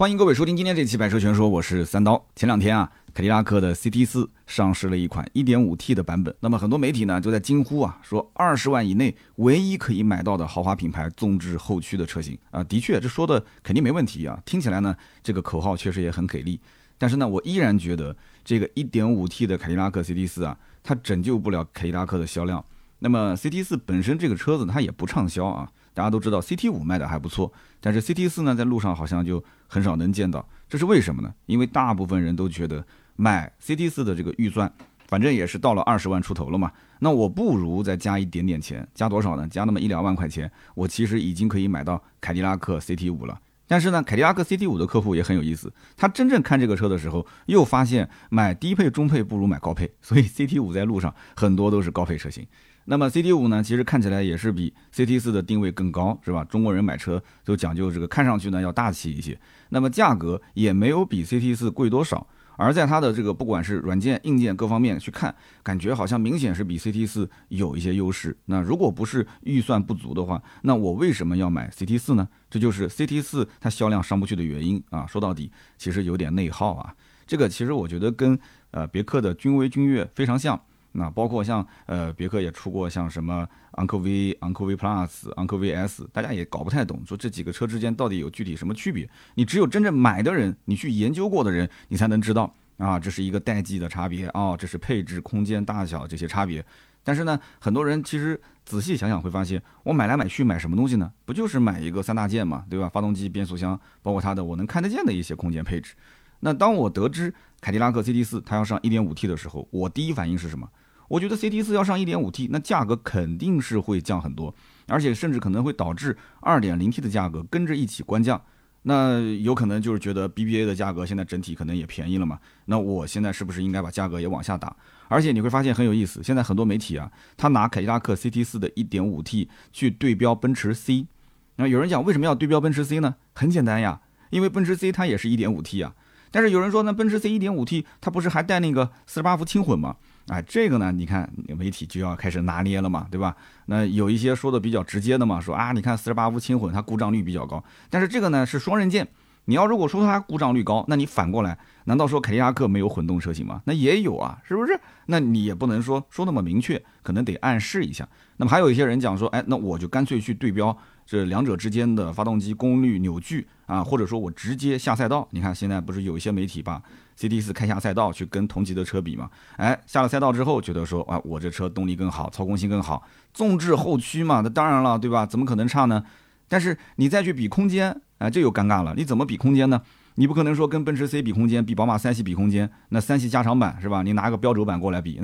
[0.00, 2.26] 欢迎各位收听今天这期《百车全说》，我是三刀。
[2.34, 6.34] 前两天啊，凯迪拉克的 CT 四上市了一款 1.5T 的版本。
[6.40, 14.40] 那么很多媒体呢就在惊呼啊，说二十万以内唯一可以买到的豪华品牌纵置后驱的车型啊，的确这说的肯定没问题啊。
[14.46, 16.58] 听起来呢，这个口号确实也很给力。
[16.96, 22.64] 但是呢，我依然觉得这个 1.5T 的凯迪拉克 CT 四啊，它拯救不了凯迪拉克的销量。
[23.00, 25.70] 那么 CT 四本身这个车子它也不畅销啊。
[25.92, 31.34] 大家都知道 CT 五卖的还不错，但是 CT 四呢，在路上好像就很少能见到，这是为什么呢？
[31.46, 32.84] 因为大部分人都觉得
[33.16, 34.72] 买 CT 四的这个预算，
[35.08, 39.46] 反正也是到了二十万出头了嘛，那我不如再加一点点钱，加多少呢？
[39.48, 43.38] 加那么一两万块钱，我其实已经可以买到凯迪拉克 CT 五了。
[43.66, 52.44] 但是呢，凯迪拉克 CT 五的客户也很有意思，他真正看这个车的时候，又发现买低配、中配不如买高配，所以 CT 五在路上很多都是高配车型。
[52.90, 56.42] 那么 CT 五呢，其实看起来也是比 CT 四的定位更高，是吧？
[56.42, 59.38] 中国人买车都讲究这个，看上去呢要大气一些。
[59.68, 62.26] 那么价格也没有比 CT 四贵多少，
[62.56, 68.36] 而在它的这个不管是软件、硬件各方面去看，感觉好像明显是比 CT 四有一些优势。
[68.46, 72.28] 那如果不是预算不足的话，那我为什么要买 CT 四呢？
[72.50, 75.06] 这就是 CT 四它销量上不去的原因啊。
[75.06, 76.92] 说到底，其实有点内耗啊。
[77.24, 78.36] 这个其实我觉得跟
[78.72, 80.60] 呃别克的君威、君越非常像。
[80.92, 89.08] 那包括像呃别克也出过像什么昂科威、昂科威 Plus、昂科威 S，大家也搞不太懂，说这几个车之间到底有具体什么区别？
[89.34, 96.64] 你只有真正买的人，你去研究过的人，你才能知道啊，这是一个代际的差别啊，这是配置、空间、大小这些差别。
[97.02, 101.10] 但是呢，很多人其实仔细想想会发现，我买来买去买什么东西呢？
[101.24, 102.90] 不就是买一个三大件嘛，对吧？
[102.90, 105.94] 发动机、变速箱，包括它的我能看得见的一些空间配置。
[106.40, 110.68] 那当我得知凯迪拉克 CT 四它要上 1.5T 的时候，我第一反应是什么？
[111.10, 114.54] 我觉得 CT 四要上 1.5T，那价格肯定是会降很多，
[114.86, 118.40] 而且甚至可能会导致 2.0T 的价格跟着一起关降。
[118.82, 122.38] 那有可能就是觉得 BBA 的价格现在整体可能也便宜了嘛？
[122.66, 124.74] 那我现在是不是应该把价格也往下打？
[125.08, 131.08] 而且你会发现很有意思，现在很多媒体啊，他拿凯迪拉克 CT 四的 1.5T 去对标奔驰 C。
[131.56, 133.16] 那有人讲为什么要对标奔驰 C 呢？
[133.34, 135.94] 很简单呀，因为奔驰 C 它也是一点五 T 啊。
[136.30, 139.96] 但是有人说呢，奔驰 C 1.5T 它不是还带那个四十八伏轻混吗？
[140.28, 143.36] 哎，这个呢，你看媒体就要开始拿捏了嘛，对吧？
[143.66, 149.06] 那有一些说的比较直接的嘛，说啊，你看四十八伏轻混它故障率比较高，但是这个呢是双刃剑。
[149.46, 153.60] 你要如果说它故障率高，那你反过来，难道说凯迪拉克没有混动车型吗？
[153.64, 154.78] 那也有啊，是不是？
[155.06, 158.06] 那你也不能说说那么明确，可能得暗示一下。
[158.36, 165.26] 那么还有一些人讲说，哎，那我就干脆去对标这两者之间的发动机功率扭矩啊，或者说我直接下赛道。
[165.30, 166.80] 你看现在不是有一些媒体把
[167.20, 169.28] CT 四开下赛道去跟同级的车比嘛？
[169.56, 173.02] 哎，下了赛道之后觉得说，啊，我这车动力更好，操控性更好，
[173.34, 175.26] 纵置后驱嘛，那当然了，对吧？
[175.26, 176.02] 怎么可能差呢？
[176.48, 178.00] 但是你再去比空间。
[178.18, 179.80] 哎，这又尴尬了，你怎么比空间呢？
[180.16, 184.02] 你不可能说跟奔驰 C 比空间，比宝马三系比空间，那三系加长版是吧？
[184.02, 185.18] 你拿个标轴版过来比，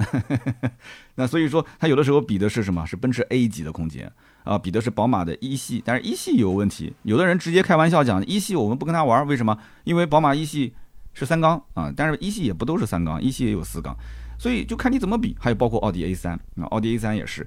[1.16, 2.86] 那所以说它有的时候比的是什么？
[2.86, 4.10] 是奔驰 A 级的空间
[4.44, 6.94] 啊，比的是宝马的一系，但是一系有问题。
[7.02, 9.58] 有的人直接开玩笑讲一系我们不跟他玩，为什么？
[9.84, 10.72] 因为宝马一系
[11.16, 13.96] 是三缸啊，但是一系也不都是三缸，一系也有四缸，
[14.38, 15.34] 所以就看你怎么比。
[15.40, 17.44] 还有包括奥迪 A 三啊，奥迪 A 三也是，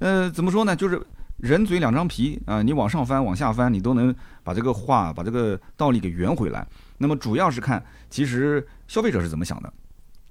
[0.00, 0.76] 呃，怎么说呢？
[0.76, 1.00] 就是。
[1.38, 6.64] 人嘴两张皮啊，你往上翻，往下翻，你都能把这个话，把这个道理给圆回来。
[6.98, 9.72] 那么主要是看，其实消费者是怎么想的。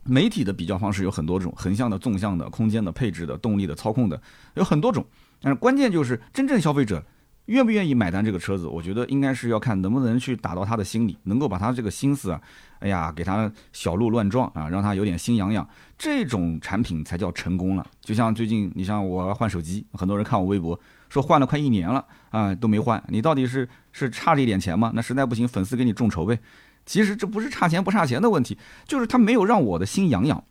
[0.05, 4.21] 媒体的比较方式有很多种，横向的、纵向的、空间的、配置的、动力的、操控的，
[4.53, 5.05] 有很多种。
[5.41, 7.03] 但是关键就是真正消费者。
[7.51, 8.65] 愿不愿意买单这个车子？
[8.65, 12.41] 我觉得应该是要看能不能去打到他的心里，能够把他这个心思啊，
[12.79, 15.67] 哎呀，给他小鹿乱撞啊，让他有点心痒痒，
[15.97, 17.85] 这种产品才叫成功了。
[18.01, 20.79] 就像最近，你像我换手机，很多人看我微博
[21.09, 24.91] 说换了快一年了啊，都没换，你到底是是差这一点钱吗？
[24.95, 26.39] 那实在不行，粉丝给你众筹呗。
[26.85, 28.57] 其实这不是差钱不差钱的问题，
[28.87, 30.43] 就是他没有让我的心痒痒。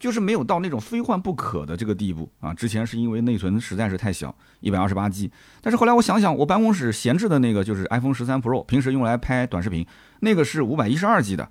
[0.00, 2.54] 就是没有到那种非换不可的这个地步啊！
[2.54, 5.30] 之前是因为内存实在是太小，一百二十八 G，
[5.60, 9.86] 但是后来我想想，我办公室闲置的那个就是 iPhone 十三 Pro，平时用来拍短视频，
[10.20, 11.46] 那个是五百一十二 G 的。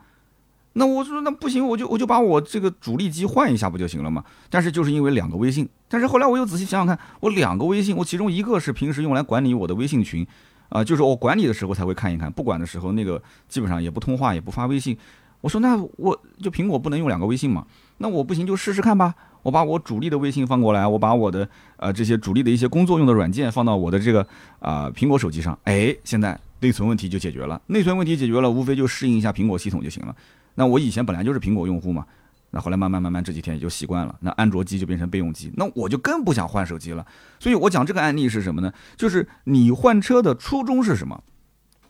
[0.73, 4.23] 那我说那不行，我就我就把我这个主力机换一下不就行了吗？
[4.49, 10.25] 但是就是因为两个微信，但是后来我又仔细想想看，我两个微信，我其中一个是平时用来管理我的微信群，
[10.69, 14.97] 啊，就是我管理的时候才会看一看，不管的时候那个基本上也不通话也不发微信。
[15.41, 17.65] 我说那我就苹果不能用两个微信吗？
[17.99, 19.15] 那我不行就试试看吧。
[19.41, 21.47] 我把我主力的微信放过来，我把我的
[21.77, 24.25] 呃这些主力的一些工作用的软件放到我的这个
[24.59, 25.57] 啊苹果手机上。
[25.63, 27.61] 哎，现在内存问题就解决了。
[27.67, 30.13] 内存问题解决了，无非就适应一下苹果系统就行了。
[30.55, 32.05] 那我以前本来就是苹果用户嘛，
[32.51, 34.13] 那后来慢慢慢慢这几天也就习惯了。
[34.19, 37.05] 那安卓机就变成备用机，那我就更不想换手机了。
[37.39, 38.73] 所以我讲这个案例是什么呢？
[38.97, 41.23] 就是你换车的初衷是什么？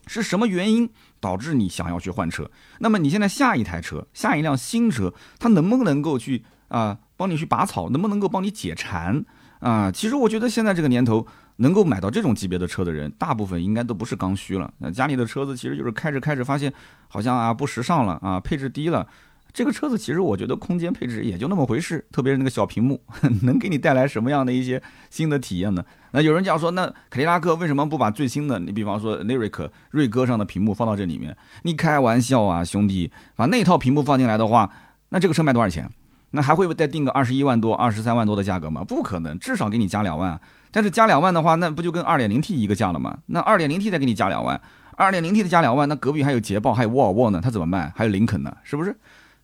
[0.10, 0.90] 是什么原因
[1.20, 2.50] 导致你想要去换车？
[2.80, 9.24] 那么你现在下一台车，下一辆新车，它能不能够去啊帮你去拔草，能不能够帮你解馋
[9.60, 9.92] 啊？
[9.92, 11.28] 其实我觉得现在这个年头，
[11.58, 14.74] 能够买到这种级别的车的人，大部分应该都不是刚需了。
[14.80, 16.74] 那家里的车子其实就是开着开着发现
[17.08, 19.08] 好像啊不时尚了啊，配置低了。
[19.52, 23.02] 这个车子其实我觉得空间配置也就那么回事，特别是那个小屏幕，
[23.44, 25.84] 能给你带来什么样的一些新的体验呢？
[26.12, 31.36] 那有人讲说，那凯迪拉克为什么不把最新的，你比方说 Lyric 锐歌上的屏幕放到这里面？
[31.64, 34.72] 你开玩笑啊，兄弟，把那套屏幕放进来的话，
[35.10, 35.90] 那这个车卖多少钱？
[36.32, 38.84] 那还会再定个二十一万多、二十三万多的价格吗？
[38.84, 40.40] 不可能，至少给你加两万。
[40.72, 43.18] 但是加两万的话，那不就跟二点零 T 一个价了吗？
[43.26, 44.62] 那二点零 T 再给你加两万，
[44.96, 47.92] 二点零 T 的加两万，那隔壁还有捷豹，还有沃尔沃呢，它怎么卖？
[47.96, 48.96] 还有林肯呢，是不是？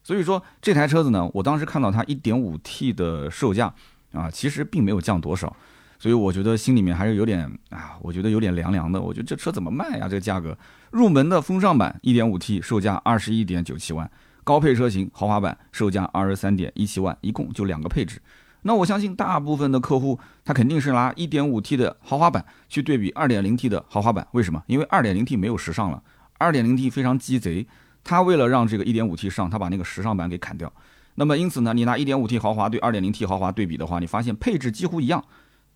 [0.06, 3.74] 所以说这台车子呢，我当时看到它 1.5T 的售价
[4.14, 5.54] 啊，其实并没有降多少，
[5.98, 9.02] 所以我觉得心里面还是有点啊，我觉得有点凉凉的。
[9.02, 10.08] 我觉得这车怎么卖呀？
[10.08, 10.56] 这个价格，
[10.92, 14.12] 入门的风尚版 1.5T 售价21.97万，
[14.44, 18.22] 高配车型豪华版售价23.17万，一共就两个配置。
[18.62, 24.62] 那我相信大部分的客户他肯定是拿 1.5T 的豪华版去对比 2.0T 的豪华版，为什么？
[24.68, 26.04] 因为 2.0T 没有时尚了
[26.38, 27.66] ，2.0T 非常鸡贼。
[28.06, 30.72] 他为了让这个 1.5T 上，他把那个时尚版给砍掉。
[31.16, 35.24] 那么因此呢，你拿 1.5T 豪华对 2.0T 豪华对比的话，你发现配置几乎一样，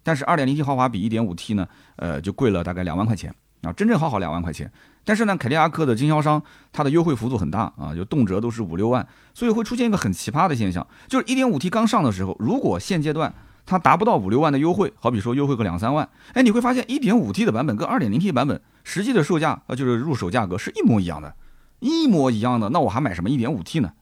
[0.04, 3.34] 但是 2.0T 豪华比 1.5T 呢，呃，就贵了大概两万块钱
[3.64, 4.72] 啊，真正好好两万块钱。
[5.04, 6.40] 但是呢，凯迪拉克的经销商
[6.72, 13.34] 它的优惠幅度很大啊，就动辄都是五六万，所以会出现一个很奇葩的现象，就是 1.5T 刚上的时候，如果现阶段
[13.66, 21.34] 它达不到五六万的优惠，好比说优惠个两三万，哎，你会发现 1.5T 的版本跟 2.0T 版本实际的售价呃，就是入手价格是一模一样的。
[21.80, 23.94] 一模一样的，那我还买什么一点五 T 呢？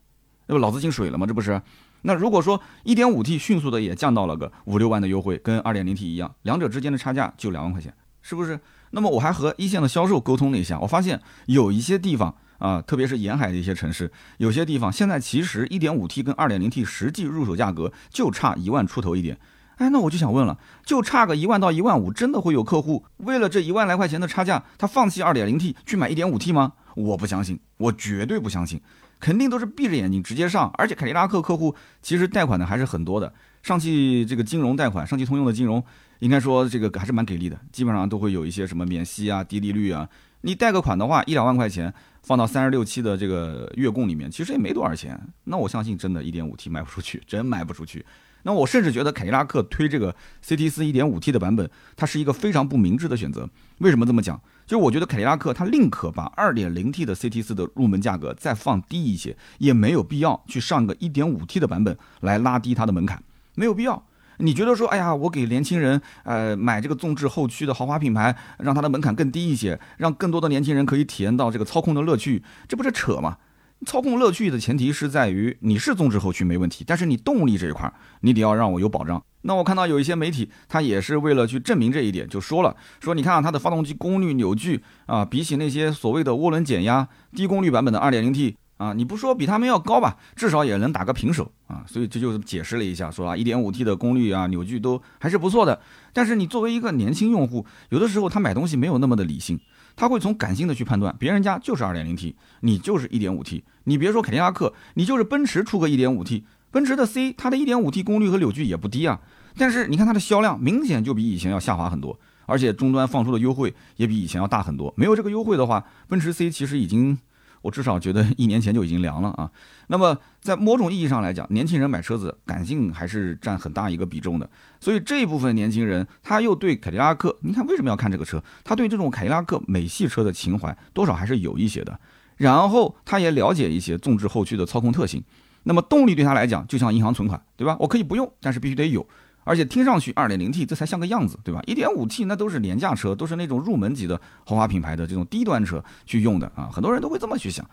[0.46, 1.26] 那不脑子进水了吗？
[1.26, 1.60] 这不是？
[2.02, 7.92] 那如果说一点五 T 迅速的也降到了个五六万的优惠，跟二点零 T 一样，两者之间的差价就两万块钱，
[8.22, 8.58] 是不是？
[8.92, 19.38] 那么我还和一线的销售沟通了一下，我发现有一些地方啊，特别是沿海的一些城市，有些地方现在其实一点五 T 跟二点零 T 实际入手价格就差一万出头一点。
[19.76, 26.72] 哎，那我就想问了，就差个一万到一万五，真的会有客户为了这一万来块钱的差价，他放弃二点零 T 去买一点五 T 吗？
[26.98, 28.80] 我不相信，我绝对不相信，
[29.20, 30.70] 肯定都是闭着眼睛直接上。
[30.76, 35.82] 而且凯迪拉克客户其实贷款的还是很多的，上汽这个金融贷款，上汽通用的金融
[36.18, 40.08] 应该说这个还是蛮给力的，基本上都会有一些什么免息啊、低利率啊。
[40.42, 41.92] 你贷个款的话，一两万块钱
[42.22, 45.20] 放到三十六期的这个月供里面，其实也没多少钱。
[45.44, 48.04] 那我相信真的一点五 T 卖不出去，真卖不出去。
[48.44, 53.50] 那我甚至觉得凯迪拉克推这个 CT 四一点五 T 的版本，它是一个非常不明智的选择。
[53.78, 54.40] 为什么这么讲？
[54.68, 63.22] 就我觉得凯迪拉克它宁可把 2.0T 的 CT 四的入门价格再放低一些，也没有必要去上个 1.5T 的版本来拉低它的门槛，
[63.54, 64.04] 没有必要。
[64.40, 73.38] 你觉得说，哎呀，我给年轻人呃买这个纵置后驱的豪华品牌，让它的门槛更低一些，让更多的年轻人可以体验到这个操控的乐趣，这不是扯吗？
[73.86, 79.24] 操控乐趣的前提是在于你是纵置后驱没问题，但是你动力这一块你得要让我有保障。
[79.48, 91.82] 那我看到有一些媒体，他也是为了去证明这一点，就说了说你看啊，它的发动机功率扭矩啊，比起那些所谓的涡轮减压低功率版本的 2.0T 啊，你不说比他们要高吧，至少也能打个平手啊。
[91.88, 95.80] 所以这就解释了一下，说啊，1.5T 的功率啊扭矩都还是不错的。
[96.12, 99.58] 但是你作为一个年轻用户，有的时候他买东西没有那么的理性。
[99.96, 103.62] 他会从感性的去判断，别人家就是 2.0T，你就是 1.5T。
[103.84, 109.18] 你别说凯迪拉克，你就是奔驰出个 1.5T，奔驰的 C，它的 1.5T 功率和扭矩也不低啊。
[109.58, 114.94] 但是你看它的销量明显就比以前要下滑很多，而且终端放出的优惠也比以前要大很多。
[114.96, 117.18] 没有这个优惠的话，奔驰 C 其实已经。
[117.60, 119.50] 我至少觉得一年前就已经凉了啊。
[119.88, 124.48] 那么在某种意义上来讲，年轻人买车子感性还是占很大一个比重的。
[124.78, 128.40] 所以这一部分年轻人他又对凯迪拉克，你看为什么要看这个车？
[128.62, 131.98] 他对这种凯迪拉克美系车的情怀多少还是有一些的。
[132.36, 135.20] 然后他也了解一些纵置后驱的操控特性。
[135.64, 137.76] 那么动力对他来讲就像银行存款，对吧？
[137.80, 139.04] 我可以不用，但是必须得有。
[139.48, 141.62] 而且听上去二点零 T 这才像个样子，对吧？
[141.66, 147.64] 一点五 T 那都是廉价车，都是那种入门级的豪华品牌的这种低端车去用的啊，很多人都会这么去想。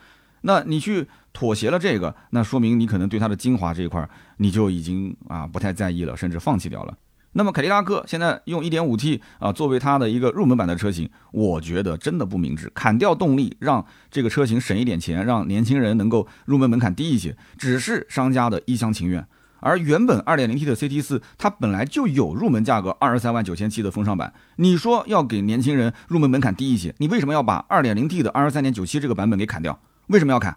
[0.42, 6.98] 那你去妥协了这个，那说明你可能对它的精华这一块你就已经啊不太在意了，甚至放弃掉了。
[7.34, 19.28] 那么凯迪拉克现在用一点五 T 啊作为它的一个入门版的车型，我觉得真的不明智，砍掉动力，让这个车型省一点钱，让年轻人能够入门门槛低一些，只是商家的一厢情愿。
[19.66, 24.32] 而原本 2.0T 的 CT 四，它本来就有入门价格二十三万九千七的风尚版。
[24.58, 29.80] 你说要给年轻人入门门槛低一些，你为什么要把 2.0T 的二十三点九七这个版本给砍掉？
[30.06, 30.56] 为什么要砍？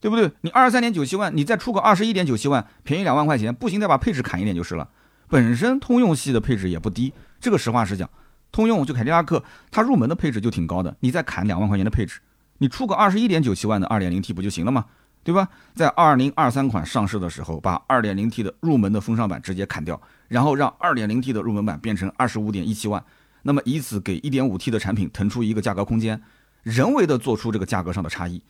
[0.00, 0.30] 对不对？
[0.42, 4.90] 你二十三点九七万，你再出个二十一点九七万，便宜两万块钱，不行再把配置砍一点就是了。
[5.28, 8.06] 本身通用系的配置也不低，这个实话实讲，
[8.52, 12.20] 通用就凯迪拉克，它入门的配置就挺高的，你再砍两万块钱的配置，
[12.58, 14.84] 你出个二十一点九七万的二点零 T 不就行了吗？
[15.26, 15.48] 对吧？
[15.74, 23.04] 在二零二三款上市的时候，把二点零 T 的入门的风尚版直接砍掉，然后让二点零 T 的入门版变成二十五点一七万，
[23.42, 26.22] 那么以此给一点五 T 的产品腾出一个价格空间，
[26.62, 28.40] 人为的做出这个价格上的差异。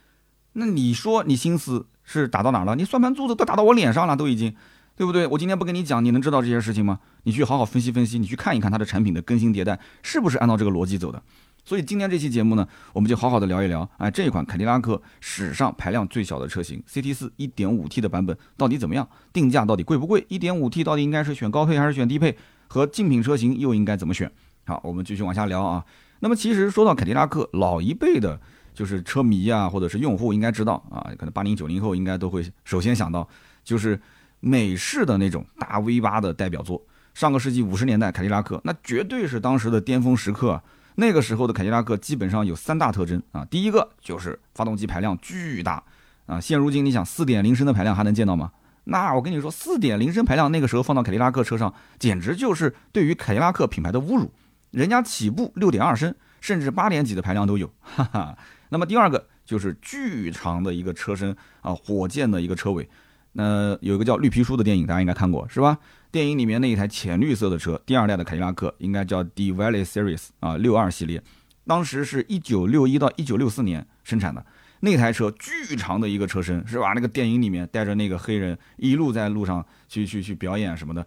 [0.52, 2.76] 那你说你心思是打到哪了？
[2.76, 4.54] 你算盘珠子都打到我脸上了，都已经，
[4.96, 5.26] 对不对？
[5.28, 7.00] 我今天不跟你讲，你能知道这些事情吗？
[7.22, 11.22] 你去好好分析分析，你去看一看它的产品的更新迭代是不是按照这个逻辑走的。
[11.66, 19.06] 所以今天这期节目呢，我们就好好的聊一聊，哎，这一款凯迪拉克史上排量最小的车型 CT 四 1.5T 的版本到底怎么样？
[19.32, 22.38] 定价到底贵不贵？1.5T 到底应该是选高配还是选低配？
[22.68, 24.30] 和竞品车型又应该怎么选？
[24.64, 25.84] 好，我们继续往下聊啊。
[26.20, 28.40] 那么其实说到凯迪拉克，老一辈的，
[28.72, 33.28] 就是车迷啊，或者是用户应该知道啊，可能八零九零后应该都会首先想到，
[33.64, 34.00] 就是
[34.38, 36.80] 美式的那种大 V 八的代表作。
[37.12, 40.62] 上个世纪五十年代凯迪拉克，那绝对是当时的巅峰时刻。
[40.96, 45.82] 那个时候的凯迪拉克基本上有三大特征啊，第一个就是发动机排量巨大
[46.26, 48.50] 啊，现如今你想四点零升的排量还能见到吗？
[48.84, 54.32] 那我跟你说，四点零升排量那个时候放到凯迪拉克车上，简直就是对于凯迪拉克品牌的侮辱。
[54.70, 58.38] 人家起步六点二升，甚至八点几的排量都有，哈哈。
[58.68, 62.88] 那么第二个就是巨长的一个车身啊，火箭的一个车尾。
[63.32, 65.76] 那有一个叫绿皮书的电影，大家应该看过是吧？
[66.16, 71.22] 电影里面那一台浅绿色的车，第二代的凯迪拉克应该叫 D Valley Series 啊，六二系列，
[71.66, 74.42] 当时是一九六一到一九六四年生产的。
[74.80, 76.94] 那台车巨长的一个车身是吧？
[76.94, 81.06] 那个电影里面带着那个黑人一路在路上去去去表演什么的，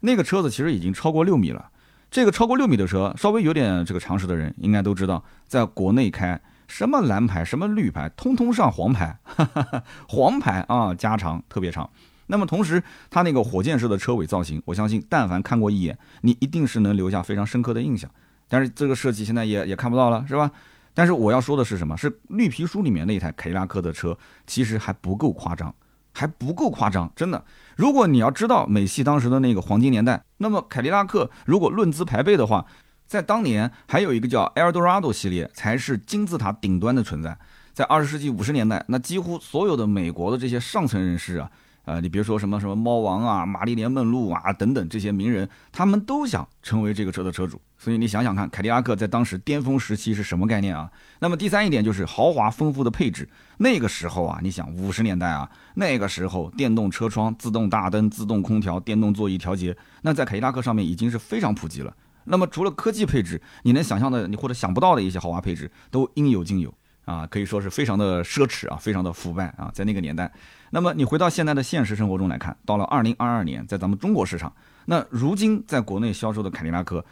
[0.00, 1.70] 那个车子其实已经超过六米了。
[2.10, 6.38] 这个超过六米的车，稍微有点这个常识的人应该都知道，在国内开。
[6.68, 11.88] 什么蓝牌，什么绿牌，通通上黄牌，哈哈哈黄牌啊，加长特别长。
[12.30, 18.10] 那么同时，它那个火箭式的车尾造型，我相信但凡看过一眼，你一定是能留下非常深刻的印象。
[18.48, 20.50] 但是这个设计现在也也看不到了，是吧？
[20.94, 21.96] 但是我要说的是什么？
[21.96, 25.74] 是绿皮书里面那台凯迪拉克的车，其实还不够夸张，
[26.14, 27.44] 还不够夸张，真的。
[27.76, 32.64] 如果你要知道美系当时的那个黄金年代，那么凯迪拉克如果论资排辈的话。
[33.10, 37.36] 在当年，还有一个叫 Eldorado 系列才是金字塔顶端的存在。
[37.72, 41.50] 在二十世纪五十年代，那几乎所有的美国的这些上层人士啊，
[41.84, 47.60] 呃，你别说什么什么猫王啊、玛丽莲梦露啊等等这些名人，他们都想成为这个车的车主。
[47.78, 50.90] 所以你想想看，凯迪拉克在当时巅峰时期是什么概念啊？
[51.20, 53.28] 那么第三一点就是豪华丰富的配置。
[53.56, 61.94] 那个时候啊，你想五十年代啊，那个时候电动车窗、自动大灯、自动空调、电动座椅调节，那在凯迪拉克上面已经是非常普及了。
[62.24, 66.72] 那么除了科技配置，你能想象的，你或者想不到的一些豪华配置都应有尽有
[67.06, 70.30] 啊，可以说是非常的奢侈啊，非常的腐败啊，在那个年代。
[70.70, 74.52] 那么你回到现在的现实生活中来看，到了二零二二年，在咱们中国市场，
[74.86, 77.04] 那如今在国内销售的凯迪拉克，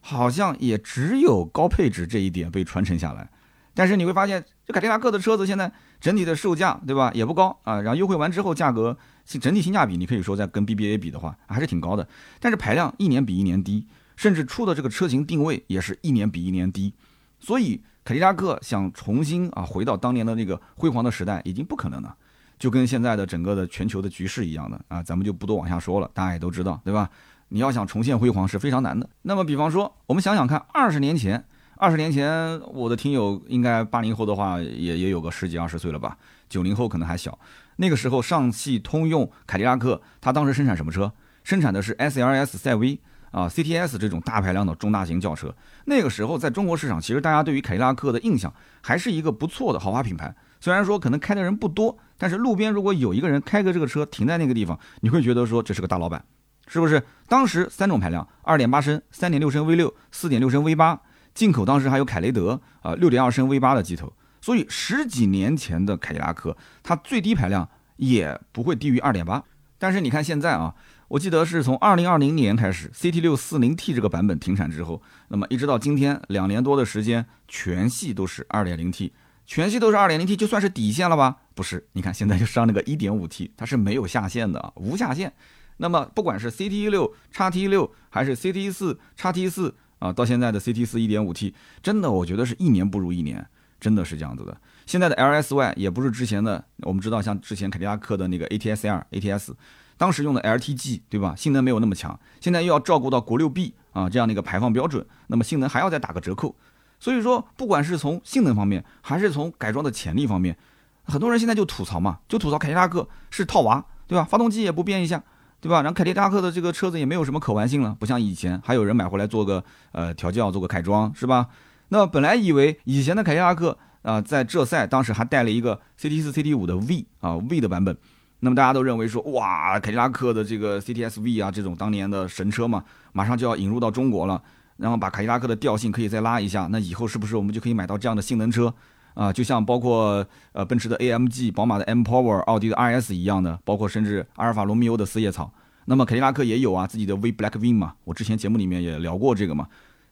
[0.00, 3.28] 好像也只有高配置这一点被传承下来。
[3.74, 5.70] 但是你会发现，这凯迪拉克的车子现在
[6.00, 8.96] 整体的售价，对吧，也不高啊，然后优惠完之后，价格
[9.40, 12.08] 整体性价比，你可以说在跟 BBA 比的话，还是挺高的。
[12.40, 13.86] 但是排量一年比一年低。
[14.16, 16.94] 甚至出的这个车型定位也是一年比一年低，
[17.38, 22.16] 所以凯迪拉克想重新啊回到当年的那个辉煌的时代已经不可能了，
[22.58, 27.10] 就跟现在的整个的全球的局势一样的啊，咱们就不多往下说了，大家也都知道，对吧？
[27.48, 29.08] 你要想重现辉煌是非常难的。
[29.22, 31.44] 那么比方说，我们想想看，二十年前，
[31.76, 36.16] 二十年前我的听友应该八零后的话也也有个十几二十岁了吧，
[36.48, 37.38] 九零后可能还小。
[37.76, 41.12] 那个时候，上汽通用凯迪拉克它当时生产什么车？
[41.44, 42.98] 生产的是 S L S 赛威。
[43.32, 50.34] 啊，CTS 这种大排量的中大型轿车，那个时候在中国市场，其实大家对于凯迪拉克的印象还是一个不错的豪华品牌。
[50.60, 56.24] 虽然说可能开的人不多，但是路边如果有一个人开个这个车停在那个地方，你会觉得说这是个大老板，
[56.66, 57.02] 是不是？
[57.28, 61.00] 当时三种排量，二点八升、三点六升 V 六、四点六升 V 八，
[61.34, 64.12] 进口当时还有凯雷德啊，六点二升 V 八的机头。
[64.40, 69.42] 所以十几年前的凯迪拉克，它最低排量也不会低于二点八。
[69.78, 70.74] 但是你看现在啊。
[71.08, 79.12] 我记得是从二零二零年开始，CT 六四零 T 这个版本停产之后，那么一直到今天两年多的时间，全系都是二点零 T，
[79.46, 81.36] 全系都是二点零 T，就算是底线了吧？
[81.54, 85.32] 不是，你看现在就上那个一点五 T，它是没有下限的，无下限。
[85.78, 93.46] 那么不管是 CT 一六叉 T 六还是 CT 四叉 T 四啊，到现在的 CT 四一点五 T，真的我觉得是一年不如一年，
[93.78, 94.56] 真的是这样子的。
[94.84, 99.52] 现在的 LSY 也不是之前的，我们知道像之前凯迪拉克的那个 ATS-L、ATS。
[99.98, 101.34] 当时用的 LTG 对吧？
[101.34, 106.54] 性能没有那么强，现在又要照顾到国六 B 啊这样的一个排放标准，那么性能还要再打个折扣。
[106.98, 110.56] 所以说，不管是从性能方面，还是从改装的潜力方面，
[111.04, 114.24] 很多人现在就吐槽嘛，就吐槽凯迪拉克是套娃，对吧？
[114.24, 115.22] 发动机也不变一下，
[115.60, 115.82] 对吧？
[115.82, 119.62] 然后凯迪拉克的这个车子也没有什么可玩性了，不像以前还有人买回来做个
[119.92, 121.48] 呃调教、做个改装，是吧？
[121.88, 127.96] 那本来以为以前的凯迪拉克啊，在这赛当时还带了一个 CT 四、CT 五的 V 啊 V 的版本，
[128.40, 134.42] 那么大家都认为说哇，凯迪拉克的这个 CTS V 啊这种当年的神车嘛，马上就要引入到中国了，
[134.76, 138.74] 然后把凯迪拉克的调性可以再拉一下，那以后是不是我们就可以买到这样的性能车
[139.14, 139.32] 啊？
[139.32, 145.52] 就像包括呃奔驰的 AMG、宝马的 M Power、奥迪的 RS 一样的，包括甚至阿尔法罗密欧的四叶草，
[145.86, 149.68] 那么凯迪拉克也有啊自己的 V Black Win 嘛，我之前节目里面也聊过这个嘛。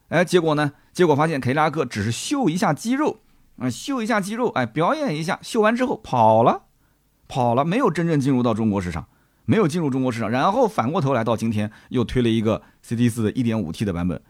[0.09, 0.73] 哎，结果呢？
[0.93, 3.21] 结果发现凯迪拉克只是秀一下肌肉，
[3.59, 6.65] 啊，秀一下肌肉，哎，表演一下，秀完之后跑了，
[7.27, 9.07] 跑了，没有真正进入到中国市场，
[9.47, 14.21] 没有进入中国市场，然后反过头来到今天又推了一个 CT 四的 1.5T 的版本，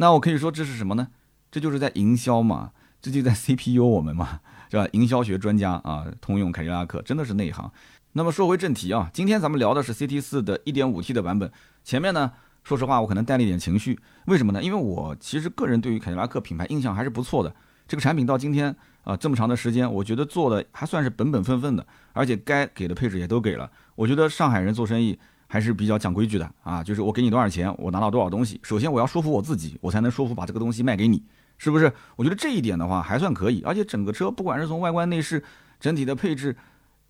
[0.00, 1.08] 那我可以说这是什么呢？
[1.50, 2.70] 这就是在营销嘛，
[3.02, 4.40] 这就在 CPU 我们嘛，
[4.70, 4.86] 是吧？
[4.92, 7.68] 营销学专家啊，通用凯迪拉克真的是内行。
[8.12, 11.50] 那么说回正题啊，今天咱们聊的是 CT 四的 1.5T 的版本，
[11.82, 12.32] 前面呢？
[12.62, 14.62] 说实话，我可能带了一点情绪，为什么呢？
[14.62, 17.52] 因为我其实个人对于凯迪拉克品牌印象还是不错的。
[17.88, 23.70] 这个产品到今天啊这么长的时间，我觉得做的还算是本本分分的，而且该给的配置也都给了。
[23.96, 28.60] 我觉得上海人做生意还是比较讲规矩的啊，就是我给你多少钱，我拿到多少东西。
[28.62, 31.24] 首先我要说服我自己，我才能说服把这个东西卖给你，
[31.56, 31.92] 是不是？
[32.14, 35.42] 我觉得这一点的话还算可以，而且整个车不管是从外观内饰、
[35.80, 36.54] 整体的配置，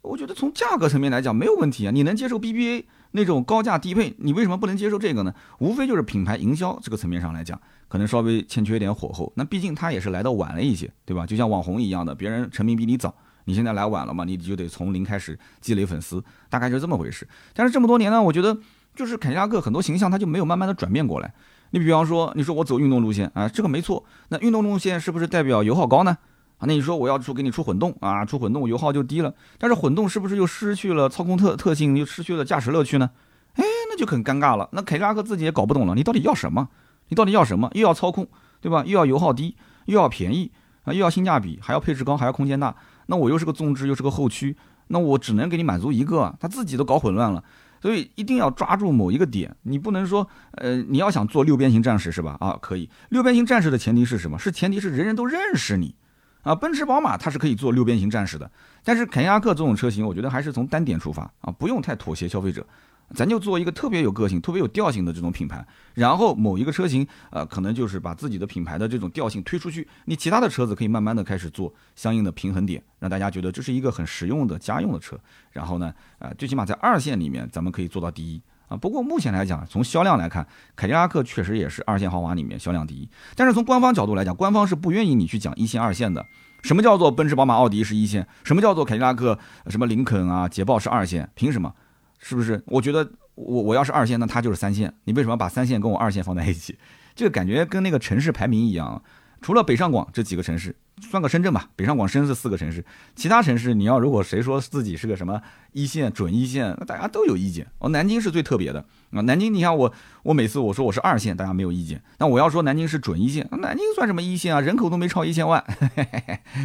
[0.01, 2.85] 我觉得从价格层面来讲没有问题啊，你能接受 BBA？
[3.13, 5.35] 那种高价低配，你为什么不能接受这个呢？
[5.61, 9.33] 无非就是品牌营销这个层面上来讲，可能稍微欠缺一点火候。
[9.35, 11.25] 那毕竟它也是来的晚了一些，对吧？
[11.25, 13.15] 就像网红一样的，别人成名比你早，
[13.49, 17.27] 你现在来晚了嘛，你就得从零开始积累粉丝，大概是这么回事。
[17.55, 18.55] 但是这么多年呢，我觉得
[18.95, 21.33] 就是凯迪拉克很多形象它就没有慢慢的转变过来。
[21.71, 24.05] 你比方说，你说我走运动路线啊，这个没错。
[24.29, 26.19] 那运动路线是不是代表油耗高呢？
[26.59, 33.09] 啊，那你说我要出给你出混动啊，出混动油耗就低了，但是混动是不是又失去了操控特特性，又失去了驾驶乐趣呢？
[33.55, 34.69] 哎，那就很尴尬了。
[34.73, 36.69] 那凯迪拉克自己也搞不懂了，你到底要什么？
[37.09, 37.71] 你到底要什么？
[37.73, 38.29] 又要操控，
[38.61, 38.85] 对吧？
[38.87, 40.51] 又要油耗低，又要便宜
[40.85, 42.75] 啊，又要性价比，还要配置高，还要空间大。
[43.11, 47.43] 那我又是个纵置，又是个后驱，那我只能给你满足一个，他自己都搞混乱了。
[47.81, 52.37] 所以一定要抓住某一个点，你不能说，呃，你要想做六边形战士是吧？
[52.41, 52.91] 啊，可以。
[53.09, 54.39] 六边形战士的前提是什么？
[54.39, 55.95] 是前提是人人都认识你。
[56.43, 58.51] 啊，奔驰、宝马它是可以做六边形战士的，
[58.83, 62.67] 但是凯迪拉克这种车型，我觉得还是从单点出发啊，不用太妥协消费者，
[63.15, 75.19] 咱就做一个特别有个性、特别有调性的这种品牌，然后某一个车型，呃，可能就是把自己的品牌的这种调性推出去，你其他的车子可以慢慢的开始做相应的平衡点，让大家觉得这是一个很实用的家用的车，
[75.53, 78.41] 然后呢，呃，最起码在二线里面咱们可以做到第一。
[78.69, 83.09] 啊，不过目前来讲，从销量来看，凯迪拉克确实也是二线豪华里面销量第一。
[83.35, 86.23] 但是从官方角度来讲，官方是不愿意你去讲一线、二线的。
[86.63, 88.27] 什么叫做奔驰、宝马、奥迪是一线？
[88.45, 91.27] 什么叫做凯迪拉克、什么林肯啊、捷豹是二线？
[91.35, 91.73] 凭什么？
[92.19, 92.63] 是不是？
[92.67, 94.95] 我觉得我我要是二线，那它就是三线。
[95.05, 96.79] 你为什么把三线跟我二线放在一起？
[97.15, 99.03] 这个感觉跟那个城市排名一样。
[99.41, 100.75] 除了北上广这几个城市。
[101.01, 107.65] 算个深圳吧，北上广深是四个城市，其他城市你要如果谁说自己是个什么一线准一线，那大家都有意见。
[107.79, 109.93] 哦，南京是最特别的啊，南京你看我
[110.23, 112.03] 我每次我说我是二线，大家没有意见。
[112.19, 114.61] 那我要说南京是准一线，南京算什么一线啊？
[114.61, 115.65] 人口都没超一千万。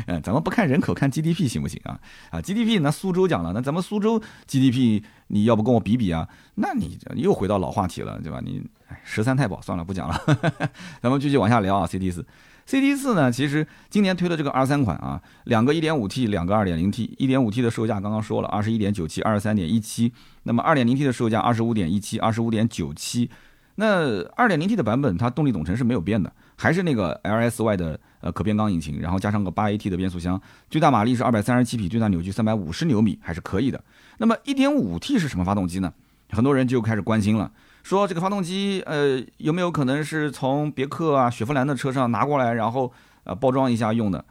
[0.07, 1.99] 嗯，咱们不看人口，看 GDP 行不行啊？
[2.31, 6.27] 啊，GDP 那苏州讲了，那咱们苏州 GDP 你要不跟我比比啊？
[6.55, 8.41] 那你又回到老话题了，对吧？
[8.43, 8.61] 你
[9.03, 10.15] 十三太保算了，不讲了。
[11.01, 12.25] 咱们继续往下聊啊，CT 四。
[12.67, 20.11] CT 四呢，其实今年推的这个 R 三款啊，两个 1.5T，两个 2.0T，1.5T 的售价刚刚说了，二十一点九七，二十三点一七，
[20.43, 23.29] 那么 2.0T 的售价二十五点一七，二十五点九七，
[23.75, 33.83] 那 2.0T 的版本它动力总成是没有变的，还是那个 LSY 的呃可变缸引擎，然后加上个 8AT 的变速箱，最大马力是二百三十七匹，最大扭矩三百五十牛米，还是可以的。
[34.19, 35.93] 那么 1.5T 是什么发动机呢？
[36.29, 37.51] 很多人就开始关心了。
[37.83, 42.91] 说这个发动机，呃，有没有可能是从别克啊、雪佛兰的车上拿过来，然后
[43.25, 44.23] 呃包装一下用的？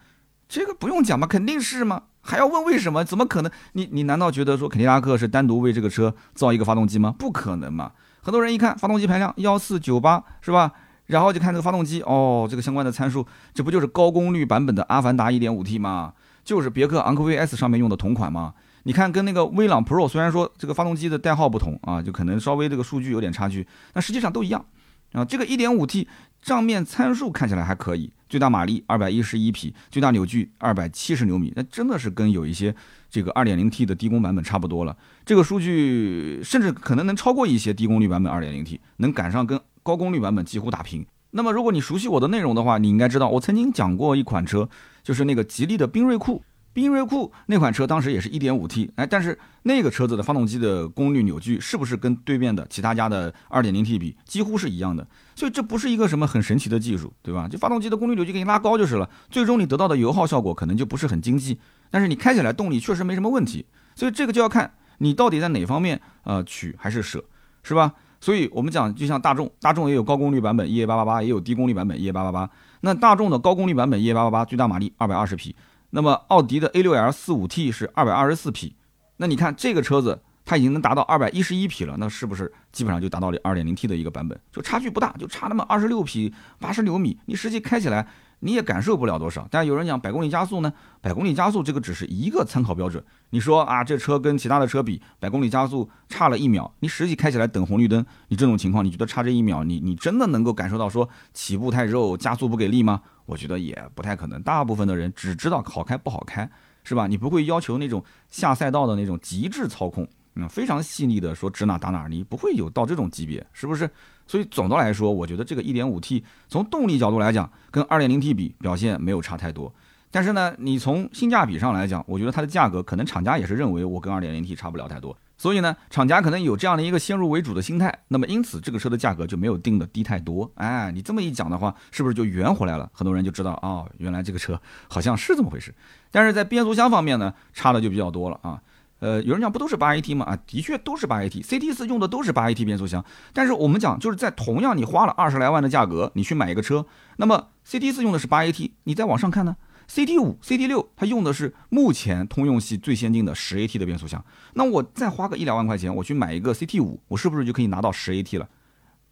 [0.48, 3.04] 这个不用讲吧，肯定是嘛，还要问为什么？
[3.04, 3.52] 怎么可能？
[3.72, 7.14] 你你难道觉得说凯迪拉克是单独为这个车造一个发动机吗？
[7.18, 7.92] 不可能嘛！
[8.22, 10.72] 很多人一看发动机排量幺四九八是吧？
[11.06, 16.14] 然后就看这个发动机，哦，这个相关的参数，这不就是高功率版本的阿凡达 1.5T 吗？
[16.44, 18.54] 就是别克昂科威 S 上面用的同款吗？
[18.84, 24.64] 你看，跟那个威朗 Pro 虽然说这个发动机的代号不同啊，就可能稍微这个数据有点差距，但实际上都一样
[25.12, 25.24] 啊。
[25.24, 26.06] 这个 1.5T
[26.42, 32.74] 账面参数看起来还可以，最大马力211匹，最大扭矩270牛米，那真的是跟有一些
[33.08, 34.96] 这个 2.0T 的低功版本差不多了。
[35.24, 41.06] 这个数据甚至可能能超过一些低功率版本 2.0T，能赶上跟高功率版本几乎打平。
[41.30, 44.68] 那么如果你熟悉我的内容的话，你应该知道我曾经讲过一款车，
[45.04, 46.42] 就是那个吉利的缤瑞酷。
[46.74, 55.06] 缤瑞酷那款车当时也是一点五 T，哎，但是那个车子的发动机的功率扭矩是不是跟对面的其他家的二点零 T 比几乎是一样的？
[55.34, 57.46] 所以这不是一个什么很神奇的技术，对吧？
[57.46, 61.58] 就发动机的功率扭矩给你拉高就是了，最终你得到的油耗效果可能就不是很经济，
[61.90, 63.66] 但是你开起来动力确实没什么问题。
[63.94, 67.22] 所以这个就要看你到底在哪方面呃取还是舍，
[67.62, 67.92] 是吧？
[68.18, 72.48] 所以我们讲就像大众，大众也有高功率版本 EA 八八八，也有低功率版本 EA 八八八。
[72.80, 75.54] 那大众的高功率版本 EA 八八八最大马力二百二十匹。
[75.94, 78.74] 那么奥迪的 A6L 45T 是二百二十四匹，
[79.18, 84.40] 那你看这个车子它已经能达到二百一十一匹了，那是不是基本上就达到了二点零 T 的一个版本？
[84.50, 88.08] 就差距不大，就差那么二十六匹八十牛米，你实际开起来。
[88.44, 93.02] 你也感受不了多少，但有人讲百公里加速呢，百公里加速这个只是一个参考标准。
[93.30, 103.00] 你说啊，这车跟其他的车比，百公里加速差了一秒，你实际开起来等红绿灯，你这种情况，你觉得差这一秒，你你真的能够感受到说起步太肉，加速不给力吗？
[103.26, 104.42] 我觉得也不太可能。
[104.42, 106.50] 大部分的人只知道好开不好开，
[106.82, 107.06] 是吧？
[107.06, 113.88] 你不会要求那种下赛道的那种极致操控，嗯，非常细腻的说指哪打哪，你不会有到这种级别，是不是？
[114.26, 119.72] 所以总的来说，我觉得这个 1.5T 从动力角度来讲，跟 2.0T 比表现没有差太多。
[120.10, 125.16] 但是呢，你从性价比上来讲，我觉得它的价格可能厂家也是认为我跟 2.0T 差不了太多。
[125.38, 127.92] 所以呢，厂家可能有这样的一个先入为主的心态。
[128.08, 130.48] 那么因此，这个车的价格就没有定的低太多。
[130.54, 132.88] 哎，你这么一讲的话，是不是就圆回来了？
[132.92, 135.74] 很多人就知道啊，原来这个车好像是这么回事。
[136.12, 138.60] 但是在变速箱方面呢，差的就比较多了啊。
[139.02, 140.24] 呃，有人讲不都是八 AT 吗？
[140.24, 143.04] 啊，的确都是八 AT，CT 四用的都是八 AT 变速箱。
[143.32, 146.86] 但是我们讲，就是在同样你花了二十来万的价格，你去买一个车，
[147.16, 149.56] 那么 CT 四用的是八 AT，你再往上看呢
[149.90, 154.24] ，CT 五、CT 六它用的是目前通用系最先进的十 AT 的变速箱。
[154.54, 158.48] 那我再花个一两万块钱，我去买一个 CT 五，我是不是就可以拿到十 AT 了？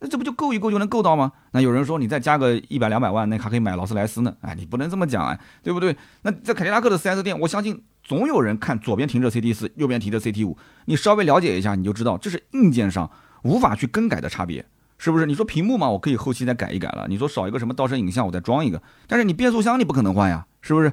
[0.01, 1.31] 那这不就够一够就能够到吗？
[1.53, 4.35] 那有人说你再加个一百两百万，那还可以买劳斯莱斯呢？
[4.41, 5.97] 哎，你不能这么讲哎，对不对？
[6.23, 7.83] 那在凯迪拉克的 4S 店，我相信。
[8.03, 13.09] 总有人看左边停着 CT 四，右边停着 CT 五，你稍微了解一下，你就知道这是硬件上
[13.43, 14.65] 无法去更改的差别，
[14.99, 15.27] 是不是？
[15.27, 17.07] 你说屏幕嘛，我可以后期再改一改了。
[17.09, 18.83] 你说少一个什么倒车影像，我再装一个。
[19.07, 20.93] 但是你变速箱你不可能换呀，是不是？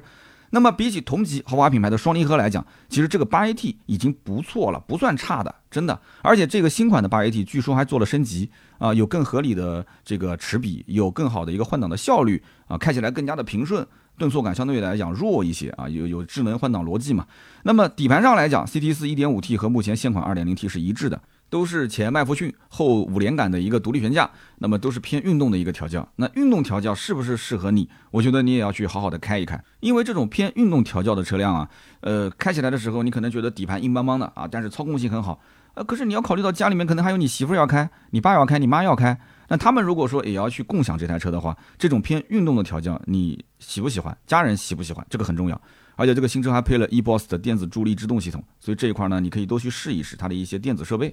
[0.50, 6.00] 那么比起同级豪华品牌的双离合来讲，其实这个八 AT 已经不错了，不算差的，真的。
[6.22, 13.86] 而且这个新款的八 AT 据说还做了升级啊，有更合理的这个齿比，有更好的一个换挡的效率啊，开起来更加的平顺。
[14.16, 17.24] 顿挫感相对来讲弱一些啊，有有智能换挡逻辑嘛。
[17.62, 26.06] 那么底盘上来讲，CT 四 1.5T 和目前现款 2.0T 是一致的，都是前麦弗逊后五连杆的一个独立悬架，那么都是偏运动的一个调教。
[26.16, 27.88] 那运动调教是不是适合你？
[28.10, 31.68] 我觉得你也要去好好的开一开，因为这种偏运动调教的车辆啊，
[32.00, 35.40] 呃，开起来的时候你可能觉得底盘硬邦邦的啊，但是操控性很好。
[35.74, 39.18] 呃，可是你要考虑到家里面可能还有你媳妇要开，你爸要开，你妈要开。
[39.50, 44.16] 那他们如果说也要去共享这台车的话，这种偏运动的调教，你喜不喜欢？
[44.26, 45.06] 家人喜不喜欢？
[45.08, 45.58] 这个很重要。
[45.96, 51.12] 而且这个新车还配了 eBOSS 的电子助力制动系统，所以这一块呢，你可以多去试一试它的一些电子设备。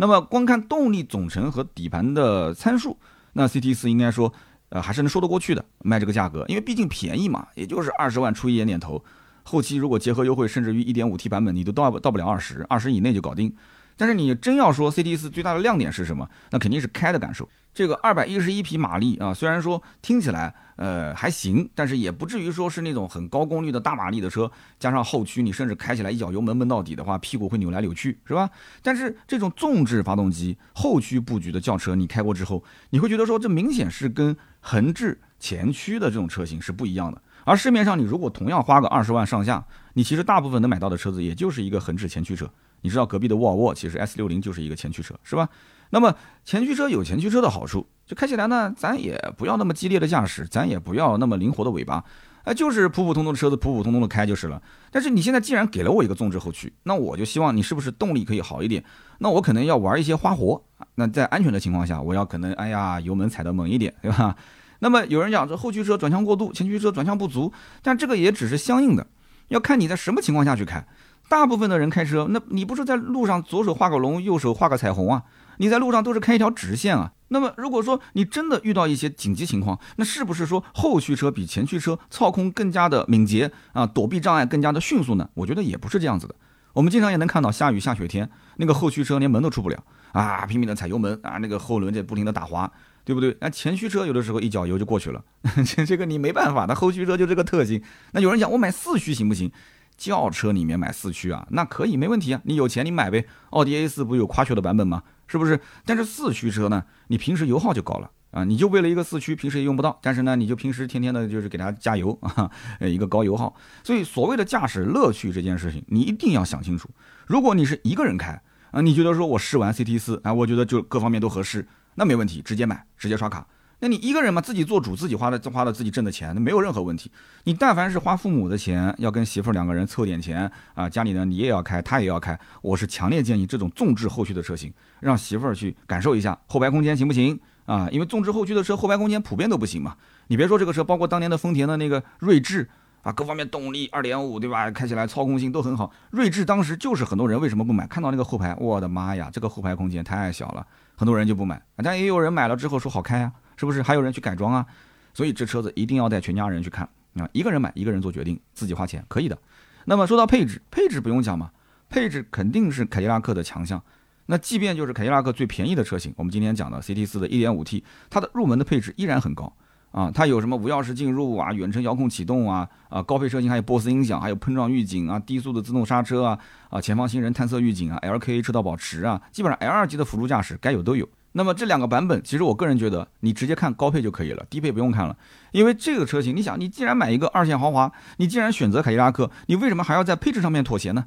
[0.00, 2.96] 那么光看动力总成和底盘的参数，
[3.34, 4.32] 那 CT 四应该说，
[4.70, 9.04] 呃，还是能说得过去的，卖这个价格，因为毕竟便宜嘛，也就是二十万出一点点头。
[9.42, 13.54] 后期如果结合优惠，甚至于一点五 T 版本，你都到到不了二十，二十以内就搞定。
[14.00, 16.26] 但是你真要说 CT 四最大的亮点是什么？
[16.52, 17.46] 那肯定是开的感受。
[17.74, 24.50] 这个二百一十一匹马力啊，虽然说听起来呃还行，但是也不至于说是那种很高功率的大马力的车。
[24.78, 28.48] 加上后驱，你甚至开起来一脚油门闷到底的话，屁股会扭来扭去，是吧？
[28.82, 37.20] 但是这种纵置发动机后驱布局的轿车，你开过之后，你会觉得说这明显是跟横置前驱的这种车型是不一样的。
[37.44, 42.50] 而市面上你如果同样花个二十万上下，你其实大部分能买到的车子也就是一个横置前驱车。
[42.82, 45.48] 你知道隔壁的沃尔沃其实 S 六零就是一个前驱车，是吧？
[45.90, 46.14] 那么
[46.44, 52.04] 前驱车有前驱车的好处，就开起来呢，咱也不要那么激烈的驾驶，咱也不要那么灵活的尾巴，
[52.44, 54.62] 哎，就是普普通通的车子，普普通通的开就是了。
[54.92, 58.84] 但是你现在既然给了我一个纵置后驱，那我就希望你是不是动力可以好一点？
[59.18, 60.62] 那我可能要玩一些花活，
[60.94, 64.36] 那在安全的情况下，我要可能哎呀油门踩得猛一点，对吧？
[64.78, 69.06] 那么有人讲这后驱车转向过度，前驱车转向不足，但这个也只是相应的，
[69.48, 70.86] 要看你在什么情况下去开。
[71.30, 75.22] 大部分的人开车，那你不是在路上左手画个龙，右手画个彩虹啊？
[75.58, 77.12] 你在路上都是开一条直线啊。
[77.28, 85.30] 那么如果说你真的遇到一些紧急情况，那是不是说后驱车比前驱车操控更加的敏捷啊，躲避障碍更加的迅速呢？
[85.34, 86.34] 我觉得也不是这样子的。
[86.72, 92.68] 我们经常也能看到下雨下雪天，那个后驱车连门都出不了啊，拼命的踩油门啊，那个后轮在不停的打滑，
[93.04, 93.36] 对不对？
[93.40, 95.22] 那前驱车有的时候一脚油就过去了，
[95.64, 97.80] 这 这个你没办法，那后驱车就这个特性。
[98.14, 99.52] 那有人讲我买四驱行不行？
[100.00, 103.26] 轿车里面买四驱啊，那可以没问题啊，你有钱你买呗。
[103.50, 105.02] 奥迪 A 四不有夸秀的版本吗？
[105.26, 105.60] 是不是？
[105.84, 113.54] 但是四驱车呢，你平时油耗就高了啊，你就为了一个四驱，平时也用不到，但是呢，你就平时天天的就是给它加油 啊，呃，一个高油耗。
[113.84, 116.88] 所以所谓的驾驶乐趣这件事情，你一定要想清楚。
[117.26, 123.46] 如果你是一个人开啊，你觉得说我试完 CT 四啊，我觉得就各方面都合适，那没问题，直接买，直接刷卡。
[123.82, 127.10] 那你一个人嘛，自己做主，自己花的花的自己挣的钱，那没有任何问题。
[127.44, 137.88] 你但凡是花父母的钱，要跟媳妇儿两个人凑点钱啊，家里呢你也要开，他也要开，我是强烈建议这种纵置后驱的车型，让媳妇儿去感受一下后排空间行不行啊？
[137.90, 139.96] 因为纵置后驱的车后排空间普遍都不行嘛。
[140.26, 142.68] 你别说这个车，包括当年的丰田的那个锐志
[143.00, 144.70] 啊，各方面动力二点五对吧？
[144.70, 145.90] 开起来操控性都很好。
[146.10, 147.86] 锐志当时就是很多人为什么不买？
[147.86, 150.66] 看到那个后排，我的妈呀，这个后排空间太小了，
[150.96, 151.62] 很多人就不买。
[151.76, 153.32] 但也有人买了之后说好开啊。
[153.60, 154.64] 是不是还有人去改装啊？
[155.12, 157.28] 所以这车子一定要带全家人去看啊！
[157.34, 159.36] 一个人买，一个人做决定，自己花钱可以的。
[159.84, 161.50] 那么说到配置，配置不用讲嘛，
[161.90, 163.82] 配置肯定是凯迪拉克的强项。
[164.24, 169.52] 那即便就是凯迪拉克最便宜的车型，我们今天讲的 CT 四的 1.5T，它的入门的配置依然很高
[169.90, 170.10] 啊！
[170.10, 176.38] 它有什么无钥匙进入啊、远程遥控启动啊、啊高配车型还有 BOSE 音响，还有碰撞预警啊、低速的自动刹车啊、
[176.70, 181.06] 啊前方行人探测预警啊、LKA 车道保持啊，基本上 L 二级的辅助驾驶该有都有。
[181.32, 185.16] 那么这两个版本，其实我个人觉得，你直接看高配就可以了，低配不用看了。
[185.52, 191.06] 因为这个车型，你想，你既然买一个二线豪华，你既然选择凯迪拉克，你为什么还要在配置上面妥协呢？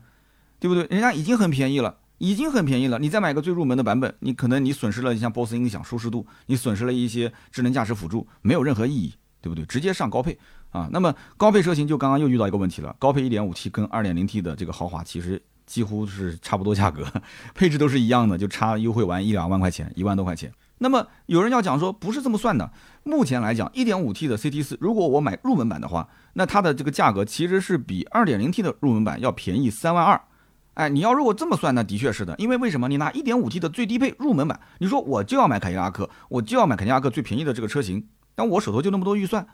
[0.59, 0.85] 对不对？
[0.89, 9.65] 人家已经很便宜了，已经很便宜了，你再买个最入门的版本，你可能你损失了像 BOSE 音响舒适度，你损失了一些智能驾驶辅助，没有任何意义，对不对？
[9.65, 10.87] 直接上高配啊。
[10.91, 15.41] 那么高配车型就刚刚又遇到一个问题了，高配 1.5T 跟 2.0T 的这个豪华其实。
[15.65, 17.05] 几乎是差不多价格，
[17.55, 20.51] 配置都是一样的，就差优惠完一两万块钱，一万多块钱。
[20.79, 22.69] 那么有人要讲说不是这么算的。
[23.03, 30.19] 目前来讲，1.5T 的 CT 四，如果我买入门版的话，那它的这个价格其实是比 2.0T 的入门版要便宜三万二。
[30.73, 32.87] 哎，你要如果这么算，那的确是的，因为为什么？
[32.87, 39.45] 你拿 1.5T 的最低配入门版，你说我就要买凯迪拉克，我就要买凯迪拉克最便宜的这个车型，但我手头就那么多预算。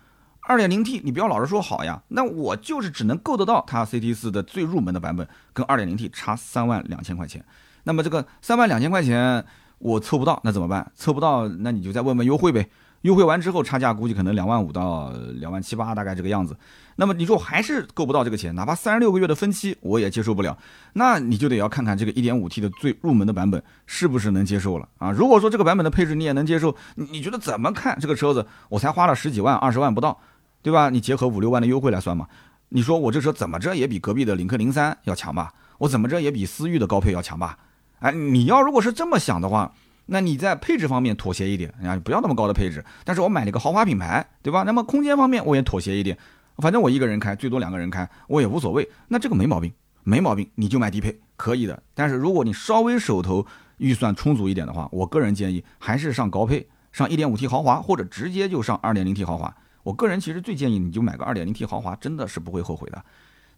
[0.50, 7.46] 二点零 T，你不要老是说好呀，那我就是只能够得到它 CT 四的最入门的版本，跟二点零 T 差三万两千块钱。
[7.84, 9.46] 那么这个三万两千块钱
[9.78, 10.92] 我凑不到，那怎么办？
[10.96, 12.68] 凑不到，那你就再问问优惠呗。
[13.04, 16.58] 优惠完之后，差价估计可能两万五到两万七八，大概这个样子。
[16.96, 20.58] 那么你说我还是够不到这个钱，哪怕三十六个月的分期我也接受不了，
[20.94, 25.12] 那你就得要看看这个一点五 T 的最入门的版本是不是能接受了啊？
[25.12, 28.46] 如果说这个版本的配置你也能接受，你觉得怎么看这个车子？
[28.68, 30.20] 我才花了十几万、二十万不到。
[30.62, 30.90] 对吧？
[30.90, 32.28] 你结合五六万的优惠来算嘛？
[32.70, 35.54] 你说我这车怎么着也比隔壁的领克零三要强吧？
[35.80, 37.58] 我怎么着也比思域的高配要强吧？
[38.00, 39.74] 哎，你要如果是这么想的话，
[40.08, 42.84] 那你在配置方面妥协一点，啊，不要那么高的配置。
[43.04, 44.64] 但是我买了一个豪华品牌，对吧？
[44.64, 46.18] 那么空间方面我也妥协一点，
[46.58, 48.90] 反正我一个人开，最多两个人开，我也无所谓。
[49.08, 49.72] 那这个没毛病，
[50.04, 51.82] 没毛病，你就买低配可以的。
[51.94, 53.46] 但是如果你稍微手头
[53.78, 59.56] 预算充足一点的话，我个人建议还是上高配，上 1.5T 豪华，或者直接就上 2.0T 豪华。
[59.84, 63.04] 我个人其实最建议你就买个 2.0T 豪华，真的是不会后悔的。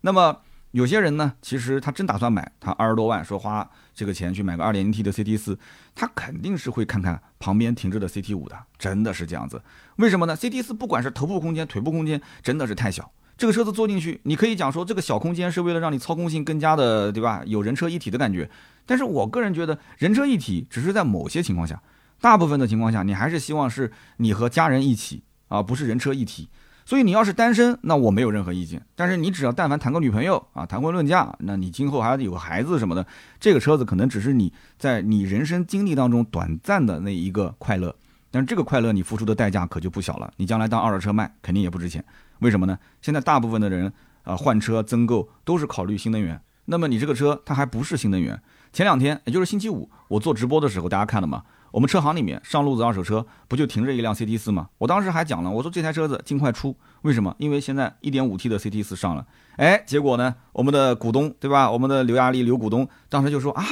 [0.01, 5.59] 那么有些人呢，其实他真打算买，他二十多万说花这个钱去买个 2.0T 的 CT 四，
[5.93, 9.61] 他肯定是会看看旁边停着的 CT 五的，真的是这样子。
[9.97, 13.11] 为什么呢？CT 四不管是头部空间、腿部空间，真的是太小。
[13.37, 17.41] 这个车子坐进去，你可以讲说这个小空间是为了让你操控性更加的，对吧？
[17.47, 18.49] 有人车一体的感觉。
[18.85, 21.81] 但是我个人觉得，人车一体只是在某些情况下，
[22.19, 25.23] 大部分的情况下，你还是希望是你和家人一起。
[25.51, 26.47] 啊，不是人车一体，
[26.85, 28.81] 所以你要是单身，那我没有任何意见。
[28.95, 33.05] 但是你只要但凡谈个女朋友啊，谈婚论嫁，那你今后还要有个孩子什么的，
[33.37, 37.93] 这个车子可能只是你在你人生经历当中短暂的那一个快乐，
[38.31, 40.31] 但是这个快乐你付出的代价可就不小了。
[40.37, 42.01] 你将来当二手车卖，肯定也不值钱。
[42.39, 42.79] 为什么呢？
[43.01, 43.91] 现在大部分的人
[44.23, 48.41] 啊换车增购都是考虑新能源，那么你这个车它还不是新能源。
[48.71, 51.43] 前两天也就是星期五，我做直播的时候，大家看了吗？
[51.71, 54.69] 我们车行里面上路子二手车不就停着一辆 CT 四吗？
[54.77, 57.33] 我当时还讲了，我说这台车子尽快出，为什么？
[57.39, 59.25] 因为现在 1.5T 的 CT 四上了，
[59.57, 61.71] 哎，结果呢，我们的股东对吧？
[61.71, 63.63] 我们的刘亚丽刘股东当时就说啊，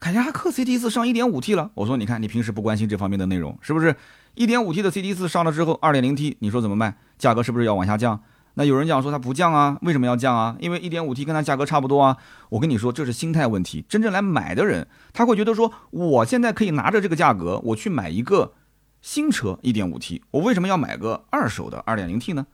[0.00, 1.70] 凯迪拉克 CT 四上 1.5T 了。
[1.74, 3.94] 我说你看你平时不关心这方面的内容，是不是
[4.36, 6.96] ？1.5T 的 CT 四上了之后，2.0T 你说怎么卖？
[7.18, 8.20] 价格是不是要往下降？
[8.58, 10.56] 那有人讲说它不降啊，为什么要降啊？
[10.60, 12.16] 因为一点五 T 跟它价格差不多啊。
[12.48, 13.84] 我跟你说，这是心态问题。
[13.86, 18.54] 真正来买的人，他会觉得说，我现在可以拿着这个价格，我去买一个
[19.02, 22.46] 新车一点五 T，我为什么要买个二手的二点零 T 呢？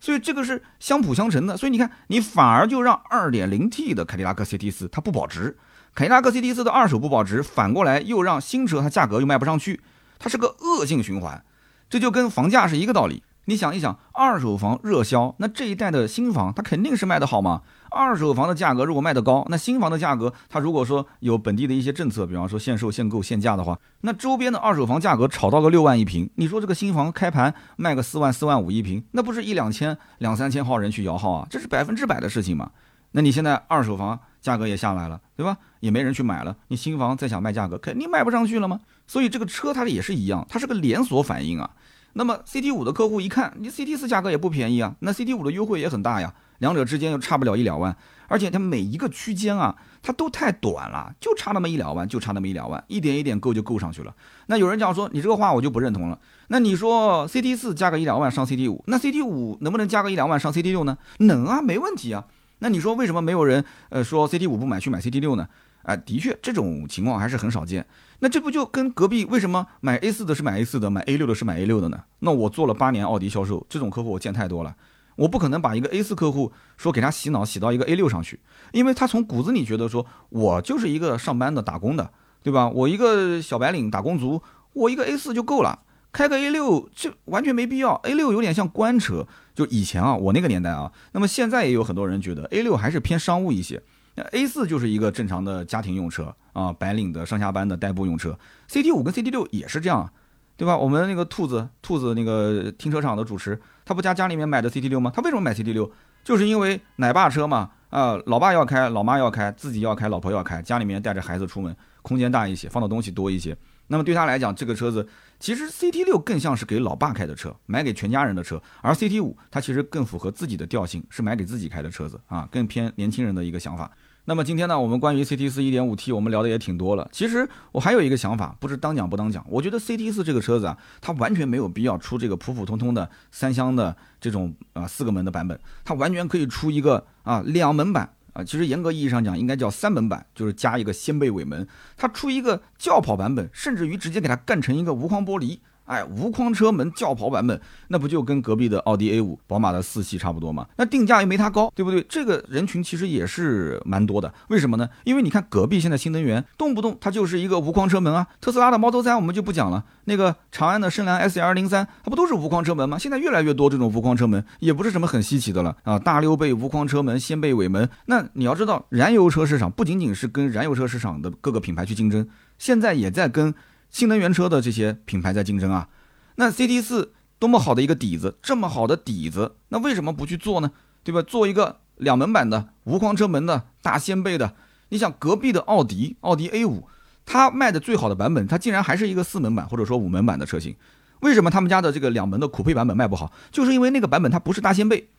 [0.00, 1.54] 所以这个是相辅相成的。
[1.54, 5.58] 所以你看，你反而就让二点零 T 的凯迪拉克 CT 四它不保值，
[5.94, 9.82] 凯迪拉克 CT 四的二手不保值，反过来又让新车它价格又卖不上去，
[10.18, 11.44] 它是个恶性循环。
[11.90, 13.22] 这就跟房价是一个道理。
[13.46, 17.62] 你想一想，二手房热销，那这一代的新房它肯定是卖的好吗？
[17.90, 31.46] 二手房的价格如果卖得高，那新房的价格，它如果说有本地的一些政策，比方说限售、限购、限价的话，那周边的二手房价格炒到个六万一平，你说这个新房开盘卖个四万、四万五一平，那不是一两千、两三千号人去摇号啊？
[31.50, 32.70] 这是百分之百的事情嘛？
[33.10, 35.58] 那你现在二手房价格也下来了，对吧？
[35.80, 38.78] 也没人去买了，你新房再想卖价格，肯定卖不上去了吗？
[39.08, 41.68] 所以这个车它也是一样，它是个连锁反应啊。
[42.14, 47.96] 那么 CT 五的客户一看，你 CT 四价格也不便宜啊，那 CT 五的优惠也很大呀，两者之间又差不了一两万，
[48.28, 54.14] 而且它每一个区间啊，它都太短了，就差那么一两万，就差那么一两万，一点一点够就够上去了。
[54.46, 56.18] 那有人讲说，你这个话我就不认同了。
[56.48, 60.98] 那你说 CT 四加个一两万上 CT 五，那 CT 五能不能加个一两万上 CT 六呢？
[61.18, 62.24] 能啊，没问题啊。
[62.58, 65.48] 那你说为什么没有人呃说 CT 五不买去买 CT 六呢？
[65.82, 67.84] 啊，的确这种情况还是很少见。
[68.22, 72.04] 那这不就跟隔壁为什么买 A 四的是买 A 四的，买 A 六的是买 A 六的呢？
[72.20, 74.76] 那我做了八年奥迪销售，这种客户我见太多了。
[75.16, 78.38] 我不可能把一个 A 四客户说给他洗脑洗到一个 A 六上去，
[78.70, 82.12] 因为他从骨子里觉得说我就是一个上班的打工的，
[82.44, 82.68] 对吧？
[82.68, 84.40] 我一个小白领打工族，
[84.74, 85.80] 我一个 A 四就够了，
[86.12, 87.94] 开个 A 六这完全没必要。
[88.04, 93.82] A 六有点像官车，就以前啊，我那个年代啊，那么现在也有很多人觉得 A 六还是偏商务一些。
[94.14, 98.38] 那 A 四就是一个正常的家庭用车啊，白领的上下班的代步用车。
[98.68, 100.10] CT 五跟 CT 六也是这样，
[100.56, 100.76] 对吧？
[100.76, 105.10] 我们那个兔子兔子那个停车场的主持，他不家家里面买的 CT 六吗？
[105.14, 105.90] 他为什么买 CT 六？
[106.24, 113.56] 就是因为奶爸车嘛，啊，老爸要开，老妈要开，自己要开，老婆要开，家里面带着孩子出门，空间大一些，放的东西多一些。
[113.88, 115.06] 那么对他来讲，这个车子
[115.40, 123.90] 其实 CT 六更像是给老爸开的车，买给全家人的车，而 CT 五它其实更符合自己的调性，是买给自己开的车子啊，更偏年轻人的一个想法。
[124.24, 127.08] 那么今天呢，我们关于 CT 四 1.5T 我们聊的也挺多了。
[127.10, 129.44] 其实我还有一个想法，不是当讲不当讲。
[129.48, 138.44] 我觉得 CT 四这个车子啊，它完全没有必要出这个普普通通的三厢的这种啊四个门的版本，它完全可以出一个啊两门版啊。
[138.44, 145.58] 其实严格意义上讲，应该叫三门版，就是加一个掀背尾门，它出一个轿跑版本，甚至于直接给它干成一个无框玻璃。
[145.84, 150.66] 哎，无框车门轿跑版本，那不就跟隔壁的奥迪 A 五、宝马的四系差不多吗？
[150.76, 152.04] 那定价又没它高，对不对？
[152.08, 154.32] 这个人群其实也是蛮多的。
[154.48, 154.88] 为什么呢？
[155.04, 158.26] 因为你看隔壁现在新能源动不动它就是一个无框车门啊。
[158.40, 162.96] 特斯拉的 Model 3我们就不讲了，那个长安的深蓝 S L 零三，它不都是无框车门吗？
[162.98, 165.98] 现在越来越多这种无框车门，也不是什么很稀奇的了啊。
[165.98, 173.52] 大溜背无框车门、掀背尾门，那你要知道，燃油车市场不仅仅是跟燃油车市场的各个品牌去竞争，现在也在跟。
[173.92, 175.88] 新能源车的这些品牌在竞争啊，
[176.36, 180.72] 那 CT 四多么好的一个底子，这么好的底子，那为什么不去做呢？
[181.04, 181.20] 对吧？
[181.20, 184.54] 做一个两门版的无框车门的大掀背的，
[184.88, 186.88] 你想隔壁的奥迪，奥迪 A 五，
[187.26, 190.74] 它卖的最好的版本，它竟然还是一个四门版或者说五门版的车型，
[191.20, 193.30] 为什么他们家的这个两门的酷配版本卖不好？
[193.50, 195.10] 就是因为那个版本它不是大掀背，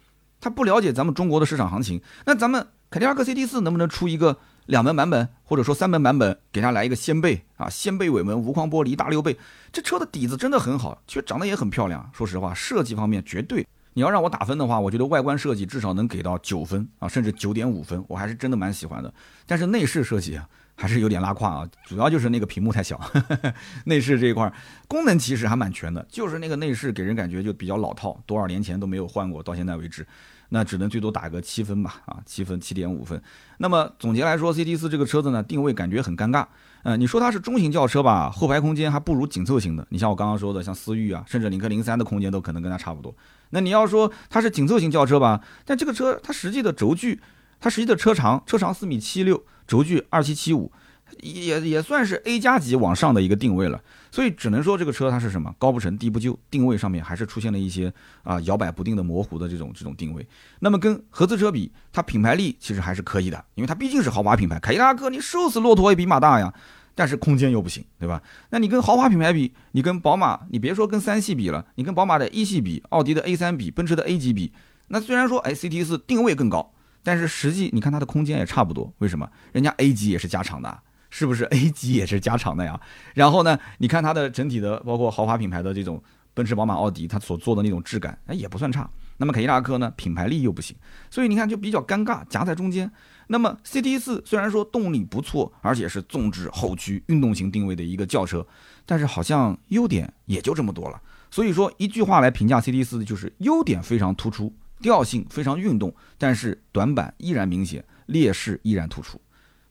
[0.42, 2.02] 它不了解咱们中国的市场行情。
[2.26, 4.40] 那咱们凯迪拉克 CT 四能不能出一个？
[4.68, 9.38] 两门版本，或者说三门版本，给它来一个掀背啊，掀背尾门，无框玻璃，大溜背，
[9.72, 12.10] 这车的底子真的很好，其实长得也很漂亮。
[12.14, 19.14] 说实话，设计方面绝对，你要让我打分的话，我觉得外观设计至少能给到九分啊，甚至九点五分，我还是真的蛮喜欢的。
[19.46, 20.40] 但是内饰设计，
[20.76, 23.00] 还是有点拉胯啊，主要就是那个屏幕太小。
[23.86, 24.52] 内饰这一块
[24.88, 30.08] 功能其实还蛮全的，就是那个内饰给人感觉就比较老套，多少年前都没有换过，到现在为止。
[30.54, 33.20] 那只能最多打个七分吧，啊，七分七点五分。
[33.58, 36.46] 那么总结来说，CT 四这个车子呢，定位感觉很尴尬。
[36.84, 39.84] 嗯，你说它是中型轿车吧，后排空间还不如紧凑型的。
[39.90, 43.12] 你像我刚刚说的，像思域啊，甚至领克零三的空间都可能跟它差不多。
[43.50, 47.20] 那你要说它是紧凑型轿车吧，但这个车它实际的轴距，
[47.60, 50.72] 它实际的车长，车长四米七六，轴距二七七五。
[51.22, 60.26] 也也算是 A 加级往上的一个定位了，所以只能说这个车它是什么高不成低不就，定位上面还是出现了一些啊摇摆不定的模糊的这种这种定位。
[60.60, 64.60] 那么跟合资车比，它品牌力其实还是可以的，因为它毕竟是豪华品牌。
[64.60, 66.54] 凯迪拉克你瘦死骆驼也比马大呀，
[66.96, 68.22] 但是空间又不行，对吧？
[68.50, 74.52] 那你跟豪华品牌比，你跟宝马，你别说跟三系比了，你跟宝马的一系比，奥迪的 A 三比，奔驰的 A 级比，
[74.88, 76.72] 那虽然说哎 CT 四定位更高，
[77.02, 78.94] 但是实际你看它的空间也差不多。
[79.00, 79.30] 为什么？
[79.52, 80.80] 人家 A 级也是加长的。
[81.16, 82.82] 是不是 A 级也是加长的呀？
[83.14, 86.02] 然后呢，你看它的整体的，包括豪华品牌的这种
[86.34, 88.90] 奔驰、宝马、奥迪，它所做的那种质感，哎，也不算差。
[89.18, 90.76] 那么凯迪拉克呢，品牌力又不行，
[91.12, 92.92] 所以你看就比较尴尬，夹在中间。
[93.28, 98.44] 那么 CT 四虽然说动力不错，而且是纵置后驱运动型定位的一个轿车，
[98.84, 101.00] 但是好像优点也就这么多了。
[101.30, 104.52] 所以说一句话来评价 CT 四，就是优点非常突出，
[104.82, 109.22] 调性非常运动，但是短板依然明显，劣势依然突出。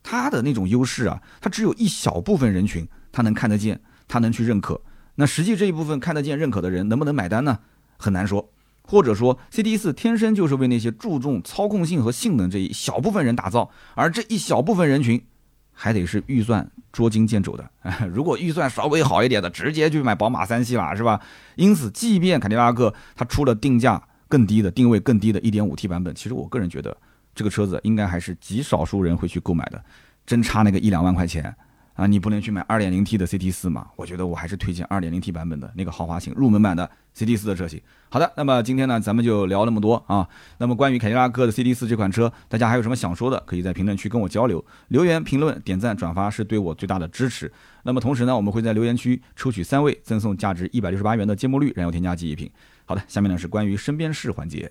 [0.03, 4.81] 它的那种优势啊，它只有一小部分人群，他能看得见，他能去认可。
[5.15, 7.59] 那实际这一部分看得见、认可的人，能不能买单呢？
[7.99, 8.51] 很难说。
[8.85, 15.25] 或者说 CT 四天生就是为那些注重操控性和性能这一小部分人打造，而这一小部分人群
[15.73, 17.71] 还得是预算捉襟见肘的。
[18.13, 21.21] 如果预算稍微好一点的，直接就买宝马三系了，是吧？
[21.55, 26.97] 因此，即便凯迪拉克它出了定价更低的、定位更低的 1.5T 版本，其实我个人觉得
[27.35, 29.83] 这个车子应该还是极少数人会去购买的，
[30.25, 31.55] 真差那个一两万块钱。
[31.95, 33.87] 啊，你不能去买 2.0T 的 CT 四嘛？
[33.97, 37.79] 我觉得我还是推荐 2.0T 版本的那个豪华型入门版的 CT 四的车型。
[38.09, 40.27] 好的，那么今天呢，咱们就聊那么多啊。
[40.57, 47.53] 那么关于凯迪拉克的 CT 四这款车，大家还有什么想说的，可以在评论区跟我交流，留言、评论、点赞、转发是对我最大的支持。
[47.83, 52.51] 那么同时呢，我们会在留言区抽取三位，赠送价值一百六十八元的芥末绿燃油添加剂一瓶。
[52.87, 54.71] 好的，下面呢是关于身边事环节。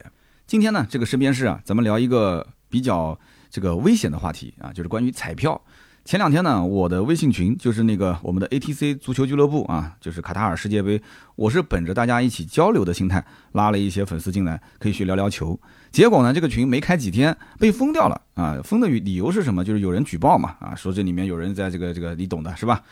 [0.51, 3.17] 今天呢，这个身边事啊，咱们聊一个比较
[3.49, 5.61] 这个危险的话题啊，就是关于彩票。
[6.03, 11.01] 前两天呢，我的微信群就是那个 我们的 ATC 足球俱乐部啊，就是卡塔尔世界杯，
[11.37, 15.57] 我是本着大家一起交流的心态，拉了一些粉丝进来，可以去聊聊球。
[15.89, 18.59] 结果呢，这个群没开几天被封掉了啊！
[18.61, 19.63] 封的理由是什么？
[19.63, 22.83] 就是有人举报嘛啊，说这里面有人在这个这个，你懂的是吧？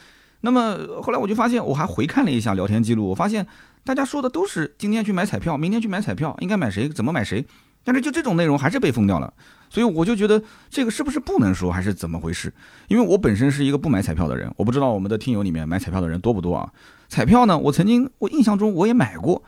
[0.42, 3.46] 那么后来我就发现，我还回看了一下聊天记录，我发现
[3.84, 7.46] 大家说的都是今天去买彩票，明天去买彩票，应该买谁，怎么买谁。
[7.84, 9.34] 但是就这种内容还是被封掉了，
[9.70, 12.54] 所以我就觉得这个是不是不能说，还是怎么回事？
[12.88, 16.70] 因为我本身是一个不买彩票的人，我不知道我们的听友里面买彩票的人多不多啊？
[17.08, 19.42] 彩票呢，我曾经我印象中我也买过。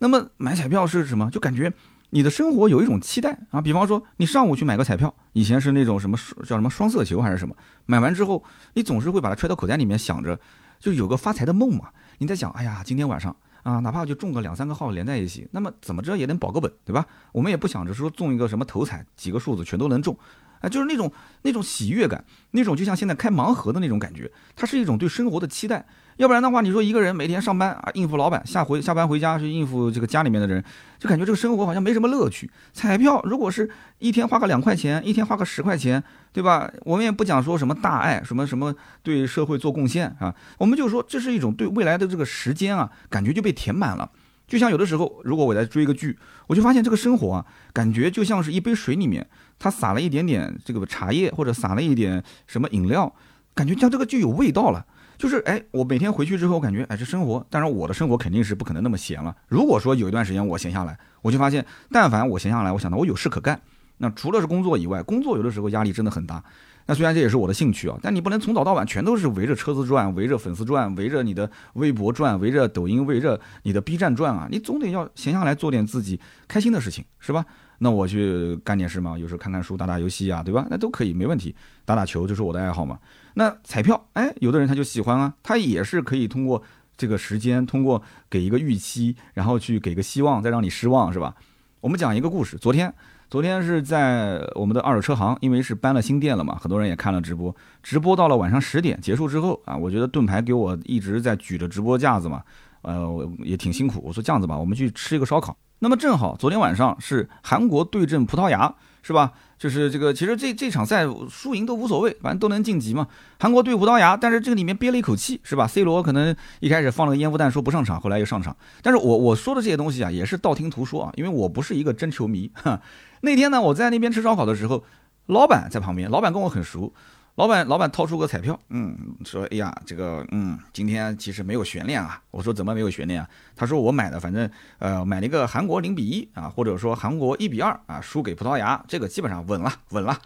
[0.00, 1.30] 那么买彩票是什么？
[1.30, 1.72] 就感觉
[2.10, 3.60] 你的生活有一种期待啊。
[3.60, 10.38] 比方说你上午去买个彩票，以前是那种什么叫什么双色球还是什么，买完之后你总是会把它揣到口袋里面，想着
[10.78, 11.88] 就有个发财的梦嘛。
[12.18, 13.34] 你在想，哎呀，今天晚上。
[13.62, 17.06] 啊，哪怕就中个两三个号连在一起，那么怎么着也能保个本，对吧？
[17.32, 20.16] 我们也不想着说中一个什么头彩，几个数字全都能中，
[20.60, 21.10] 啊，就是那种
[21.42, 25.84] 那种喜悦感，那种就像现在开盲盒的那种感觉，它是一种对生活的期待。
[26.16, 30.62] 要不然的话，你说一个人每天上班啊，应付老板，下回下班回家去应付这个家里面的人，
[30.98, 32.50] 就感觉这个生活好像没什么乐趣。
[32.72, 36.02] 彩票如果是一天花个两块钱，一天花个十块钱，
[36.32, 36.68] 对吧？
[36.80, 44.10] 我们也不讲说什么大爱，什么什么对社会做贡献啊，我们就说这是一种对未来的这个时间啊，感觉就被填满了。
[44.48, 46.18] 就像有的时候，如果我在追一个剧，
[46.48, 49.28] 我就发现这个生活啊，感觉就像是一杯水里面，
[49.58, 53.14] 它撒了一点点这个茶叶，或者撒了一点什么饮料，
[53.54, 54.84] 感觉像这个就有味道了。
[55.18, 59.36] 就是哎，我每天回去之后，感觉哎，这生活，当然我的生活肯定是不可能那么闲了。
[59.48, 63.60] 如果说有一段时间我闲下来，我就发现，但凡我闲下来，我想到我有事可干。
[63.98, 66.42] 那除了是工作以外，工作有的时候压力真的很大。
[66.88, 74.48] 那虽然这也是我的兴趣啊，但你不能从早到晚全都是围着车子转，围着粉丝转，围着你的微博转，围着抖音，围着你的 B 站转啊！
[74.50, 76.18] 你总得要闲下来做点自己
[76.48, 77.44] 开心的事情，是吧？
[77.80, 80.66] 那我去干点事嘛，有时候看看书、打打游戏啊，对吧？
[80.70, 81.54] 那都可以，没问题。
[81.84, 82.98] 打打球就是我的爱好嘛。
[83.34, 86.62] 那彩票，哎，有的人他就喜欢啊，他也是可以通过
[86.96, 91.34] 这个时间，通过给一个预期，然后去给个希望，再让你失望，是吧？
[91.80, 92.56] 我们讲一个故事。
[92.56, 92.92] 昨天，
[93.30, 97.54] 昨天是在我们的二手车行，因为是搬了新店了嘛，很多人也看了直播。
[97.82, 102.42] 直播到了晚上十点结束之后啊，我觉得盾牌给我一直在举着直播架子嘛，
[102.80, 104.00] 呃，也挺辛苦。
[104.02, 105.54] 我说这样子吧，我们去吃一个烧烤。
[105.80, 109.32] 那么正好昨天晚上是韩国对阵葡萄牙，是吧？
[109.58, 113.08] 就是这个，其实这这场赛输赢都无所谓，反正都能晋级嘛。
[113.40, 118.56] 韩国对葡萄牙，但是这个里面憋了一口气，是吧？C 罗可能一开始放了个烟雾弹，说不上场，后来又上场。
[118.82, 122.50] 但是我我说的这些东西啊，也是道听途说啊，因为我不是一个真球迷。
[123.22, 124.84] 那天呢，我在那边吃烧烤的时候，
[125.26, 126.92] 老板在旁边，老板跟我很熟。
[127.38, 132.20] 老板，老板掏出个彩票，嗯，说，哎呀，这个，嗯，今天其实没有悬念啊。
[132.32, 133.30] 我说怎么没有悬念啊？
[133.54, 140.18] 他说我买的，反正，呃，买了一个韩国零比一啊，或者说韩国一比二啊，输给葡萄牙，这个基本上稳了，稳了。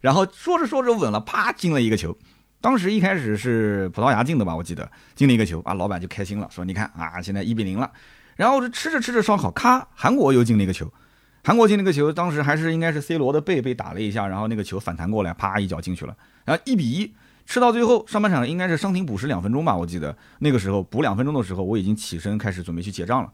[0.00, 2.16] 然后说着说着稳了，啪进了一个球。
[2.60, 7.90] 当时一开始是葡萄牙进的吧，我记得进了一个球啊，老板就开心了，说你看啊，现在一比零了。
[8.36, 10.88] 然后吃着吃着烧烤，咔，韩国又进了一个球。
[11.42, 16.14] 韩国进那个球，当时还是应该是 C 罗的背被打了一下，然后那个球反弹过来，啪一脚进去了。
[16.44, 17.12] 然后一比一，
[17.46, 23.32] 吃到最后上半场应该是伤停补时两分钟吧，我记得那个时候补两分钟的时候，我已经起身开始准备去结账了。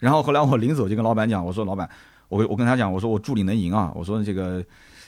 [0.00, 1.88] 然后后来我临走就跟老板讲，我说老板，
[2.28, 4.62] 我我跟他讲，我说我助理能赢啊，我说这个，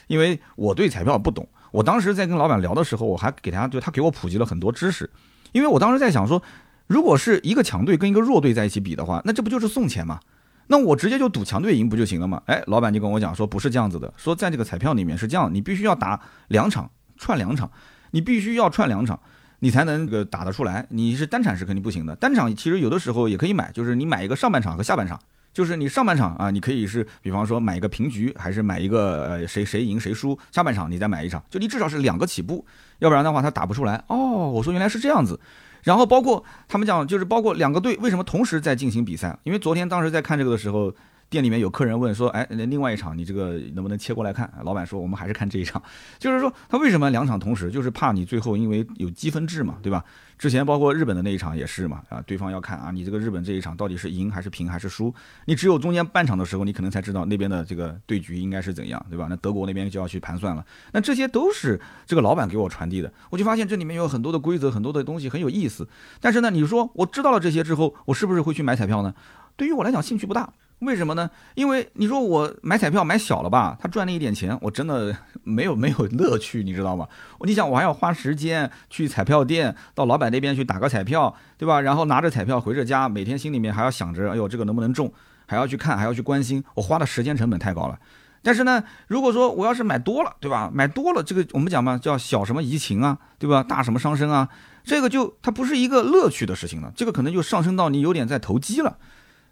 [0.07, 5.09] 因为我对彩票不懂，我当时在跟老板聊的时候，我还给他就他给我普及了很多知识，
[5.51, 6.41] 因为我当时在想说，
[6.87, 10.21] 如果是一个强队跟一个弱队在一起比的话，那这不就是送钱吗？
[10.67, 12.41] 那我直接就赌强队赢不就行了吗？
[12.45, 17.71] 哎，老板就跟我讲说不是这样子的，说在这个彩票里面是这样，你必须要打两场串两场，
[18.11, 19.19] 你必须要串两场，
[19.59, 20.85] 你才能这个打得出来。
[20.89, 25.19] 你是单场是肯定不行的，单场其实有的时候也可以买，就是你买一个上半场和下半场，
[25.53, 32.65] 就是你上半场啊，你可以是比方说买一个平局，还是买一个呃谁谁赢谁输，下半场你再买一场，就你至少是两个起步，
[32.99, 34.03] 要不然的话他打不出来。
[34.07, 35.39] 哦，我说原来是这样子。
[35.87, 39.39] 然后包括他们讲，就是包括两个队为什么同时在进行比赛？
[39.43, 40.93] 因为昨天当时在看这个的时候，
[41.29, 44.51] 店里面有客人问说，哎，另外一场你这个能不能切过来看？
[44.63, 45.81] 老板说我们还是看这一场，
[46.17, 50.03] 就是说他为什么两场同时，就是怕你最后因为有积分制嘛，对吧？
[50.37, 55.13] 之前包括日本的那一场也是嘛，啊，对方要看啊，你这个日本这一场到底是赢还是平还是输？
[55.45, 59.25] 你只有中间半场的时候，你可能才知道那边的这个对局应该是怎样，对吧？
[59.29, 60.63] 那德国那边就要去盘算了。
[60.93, 65.87] 那这些都是这个老板给我传递的，我就发现这里面有很多的规则，很多的东西很有意思。
[66.21, 69.13] 但是呢，你说我知道了这些之后，我是不是会去买彩票呢？
[69.55, 70.53] 对于我来讲，兴趣不大。
[70.79, 71.29] 为什么呢？
[71.55, 77.07] 因为你说我买彩票买小了吧，他赚那一点钱，我真的 没有没有乐趣，你知道吗？
[77.41, 81.81] 你想，我还要花时间去彩票店，到老板那边去打个彩票，对吧？
[81.81, 85.11] 然后拿着彩票回着家，每天心里面还要想着，哎呦，这个能不能中，
[85.47, 87.97] 还要去看，还要去关心，我花的时间成本太高了。
[88.43, 90.69] 但是呢，如果说我要是买多了，对吧？
[90.71, 93.63] 买多了，这个我们讲嘛，叫小什么怡情啊，对吧？
[93.63, 94.47] 大什么伤身啊，
[94.83, 98.97] 这个就它不是一个乐趣的事情了，这个可能就上升到你有点在投机了。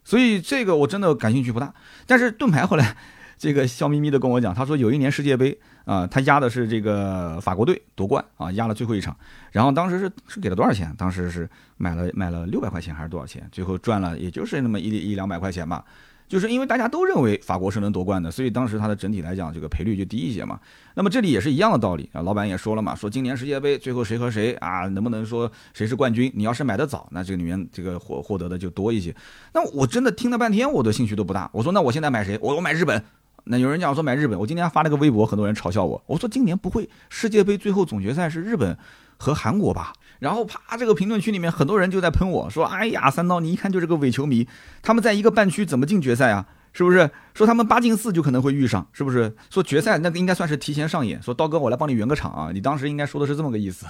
[0.06, 1.74] 所以这个我真的感兴趣不大，
[2.06, 2.96] 但是盾牌后来，
[3.38, 9.18] 这个笑眯眯的跟我讲，他说有一年世界杯啊，他压的是这个法国队夺冠啊，压了最后一场，
[9.52, 10.94] 然后当时是是给了多少钱？
[10.98, 13.46] 当时是买了买了六百块钱还是多少钱？
[13.52, 15.84] 最后赚了也就是那么一一两百块钱吧。
[16.28, 20.60] 就是因为大家都认为法国是能夺冠的，所以当时它的整体来讲这个赔率就低一些嘛。
[20.96, 26.32] 那么这里也是一样的道理啊，老板也说了嘛，说今年世界杯最后谁和谁啊，能不能说谁是冠军？
[26.36, 29.16] 你要是买的早，那这个里面这个获获得的就多一些。
[29.54, 31.50] 那我真的听了半天，我的兴趣都不大。
[31.54, 32.38] 我说那我现在买谁？
[32.42, 33.04] 我我买日本。
[33.48, 36.02] 那有人讲说买日本，我今天发了个微博，很多人嘲笑我。
[36.08, 38.76] 我说今年不会世界杯最后总决赛是日本
[39.18, 39.94] 和韩国吧？
[40.20, 44.48] 然后啪，这个评论区里面很多人就在喷我说：“哎呀，三刀，你一看就是个伪球迷，
[44.82, 46.46] 他们在一个半区怎么进决赛啊？
[46.72, 47.10] 是不是？
[47.34, 49.36] 说他们八进四就可能会遇上，是不是？
[49.50, 51.22] 说决赛那个应该算是提前上演。
[51.22, 52.50] 说刀哥，我来帮你圆个场啊！
[52.54, 53.86] 你当时应该说的是这么个意思。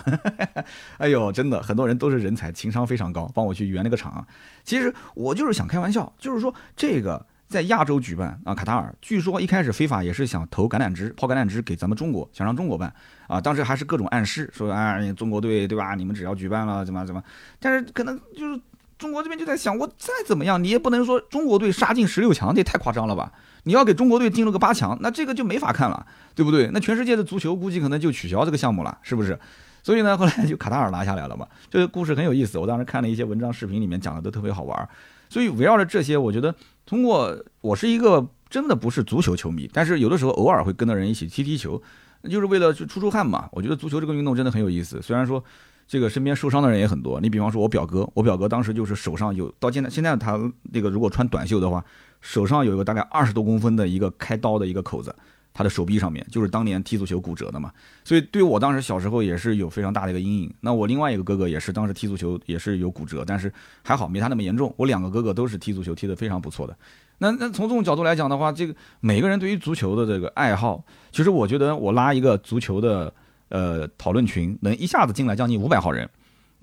[0.98, 4.26] 哎呦，真的，很多人都是人才，情商非常高，帮我去圆了个场啊。
[4.64, 12.92] 其实我就是想开玩笑，就是说这个。”在亚洲举办啊，卡塔尔据说一开始非法也是想投橄榄枝、抛橄榄枝给咱们中国，想让中国办
[13.28, 13.40] 啊。
[13.40, 15.94] 当时还是各种暗示，说啊，中国队对吧？
[15.94, 17.24] 你们只要举办了怎么怎么？
[17.60, 18.60] 但是可能就是
[18.98, 23.32] 中国这边就在想，我再怎么样，你也不能说中国队杀进十六强，这也太夸张了吧？
[23.64, 26.70] 你要给中国队进了个八强，那这个就没法看了，对不对？
[26.74, 29.40] 那全世界的足球估计可能就取消这个项目了，是不是？
[29.84, 31.48] 所以呢，后来就卡塔尔拿下来了嘛。
[31.70, 34.90] 这个故事很有意思，我当时看了一些文章、视频，里面讲的都特别好玩。
[35.30, 36.54] 所以围绕着这些，我觉得。
[36.86, 41.82] 通过我是一个真的不是足球球迷，但是有的时候偶尔会跟着人一起踢踢球，
[42.30, 43.50] 就是为了去出出汗嘛。
[43.52, 45.02] 我觉得足球这个运动真的很有意思。
[45.02, 45.44] 虽然说
[45.88, 50.40] 这个身边受伤的人也很多，你比方说我表哥，我表哥当时就是手上有到现在现在他
[50.72, 51.84] 那个如果穿短袖的话，
[52.22, 55.16] 手上有一个大概二十多公分的一个开刀的一个口子。
[55.58, 57.72] 他的手臂上面就是当年踢足球骨折的嘛，
[58.04, 60.54] 所以对我当时小时候也是有非常大的一个阴影。
[60.60, 63.52] 那我另外一个哥哥也是当时踢足球也是有骨折，但是
[63.82, 64.72] 还好没他那么严重。
[64.76, 66.78] 我两个哥哥都是踢足球踢得非常不错的。
[67.20, 70.84] 那那从这种角度来讲的话，这个每个人对于足球的这个爱好，
[71.14, 73.14] 其实我觉得我拉一个足球的
[73.48, 76.10] 呃讨论群，能一下子进来将近五百号人。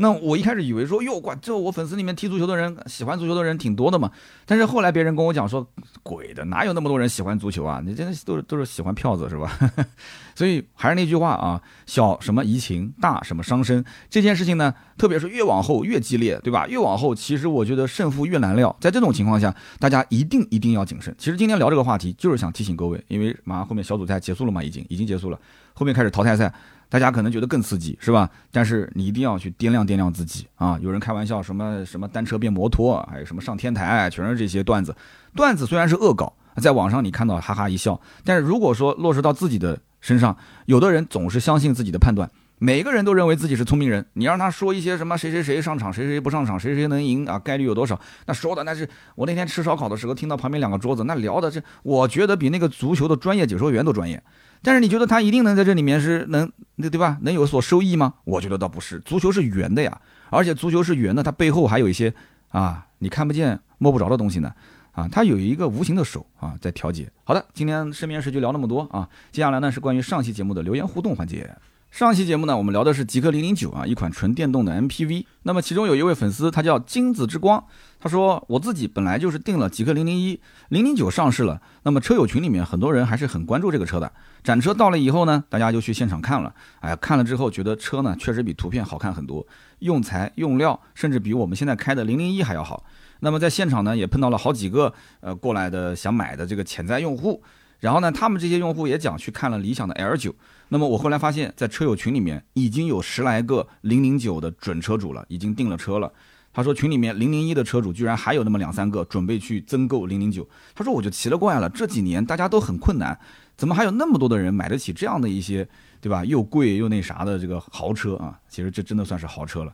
[0.02, 4.10] 那我一开始以为说哟，管这我粉丝里面踢足球的人，喜欢足球的人挺多的嘛。
[4.44, 5.64] 但是后来别人跟我讲说，
[6.02, 7.80] 鬼的，哪有那么多人喜欢足球啊？
[7.86, 9.56] 你真的都是都是喜欢票子是吧？
[10.34, 13.84] 所以还是那句话啊，小什么怡情，大什么伤身。
[14.10, 16.66] 这件事情呢，特别是越往后越激烈，对吧？
[16.66, 18.76] 越往后，其实我觉得胜负越难料。
[18.80, 21.14] 在这种情况下，大家一定一定要谨慎。
[21.16, 25.38] 其实今天聊这个话题，就是想提醒各位，因为马上后面小组赛结束了嘛，已经已经结束了，
[25.74, 26.52] 后面开始淘汰赛。
[26.92, 28.28] 大家可能觉得更刺激，是吧？
[28.50, 30.78] 但是你一定要去掂量掂量自己啊！
[30.82, 34.94] 有人开玩笑，什么什么单车变摩托，还有什么上天台，全是这些段子。
[35.34, 40.36] 段子虽然是恶搞，在网上你看到哈哈一笑，但是如果说落实到自己的身上，
[40.66, 44.04] 有的人总是相信自己的判断，每个人都认为自己是聪明人。
[44.12, 47.38] 你让他说一些什么谁谁谁上场，谁谁不上场，谁谁能赢啊？
[47.38, 47.98] 概率有多少？
[48.26, 54.22] 那说的那是我那天吃烧烤的时候听到旁边两个桌子那聊的，是我觉得比那个足球的专业解说员都专业。
[54.62, 57.18] 但是你觉得他一定能在这里面是能那对吧？
[57.22, 58.14] 能有所收益吗？
[58.24, 59.00] 我觉得倒不是。
[59.00, 60.00] 足球是圆的呀，
[60.30, 62.14] 而且足球是圆的，它背后还有一些
[62.48, 64.52] 啊你看不见摸不着的东西呢，
[64.92, 67.10] 啊，它有一个无形的手啊在调节。
[67.24, 71.56] 好的，今天身边事就聊那么多啊，接下来呢是关于上期节目的留言互动环节。
[71.90, 75.26] 上期节目呢，我们聊的是极氪零零九啊，一款纯电动的 MPV。
[75.42, 77.62] 那么其中有一位粉丝，他叫金子之光，
[78.00, 80.40] 他说我自己本来就是订了极氪零零一，
[80.70, 81.60] 零零九上市了。
[81.82, 84.10] 那么车友群里面很多人还是很关注这个车的。
[84.42, 86.52] 展车到了以后呢，大家就去现场看了。
[86.80, 89.46] 哎，看了之后觉得车呢确实比图片好看很多，
[89.78, 92.84] 用材用料甚至比我们现在开的零零一还要好。
[93.20, 97.42] 那么在现场呢也碰到了好几个呃过来的想买的这个潜在用户。
[97.78, 100.32] 然后呢，他们这些用户也讲去看了理想的 L 九。
[100.68, 106.12] 那么我后来发现，在车友群里面已经有十来个零零九的准车主了，已经订了车了。
[106.52, 110.48] 他说群里面零零一的车主居然还有那么两三个准备去增购零零九。
[110.74, 113.18] 他说我就奇了怪了，这几年大家都很困难，
[113.62, 115.68] 怎么还有那么多的人买得起这样的一些，
[116.00, 116.24] 对吧？
[116.24, 118.36] 又贵又那啥的这个豪车啊？
[118.48, 119.72] 其实这真的算是豪车了。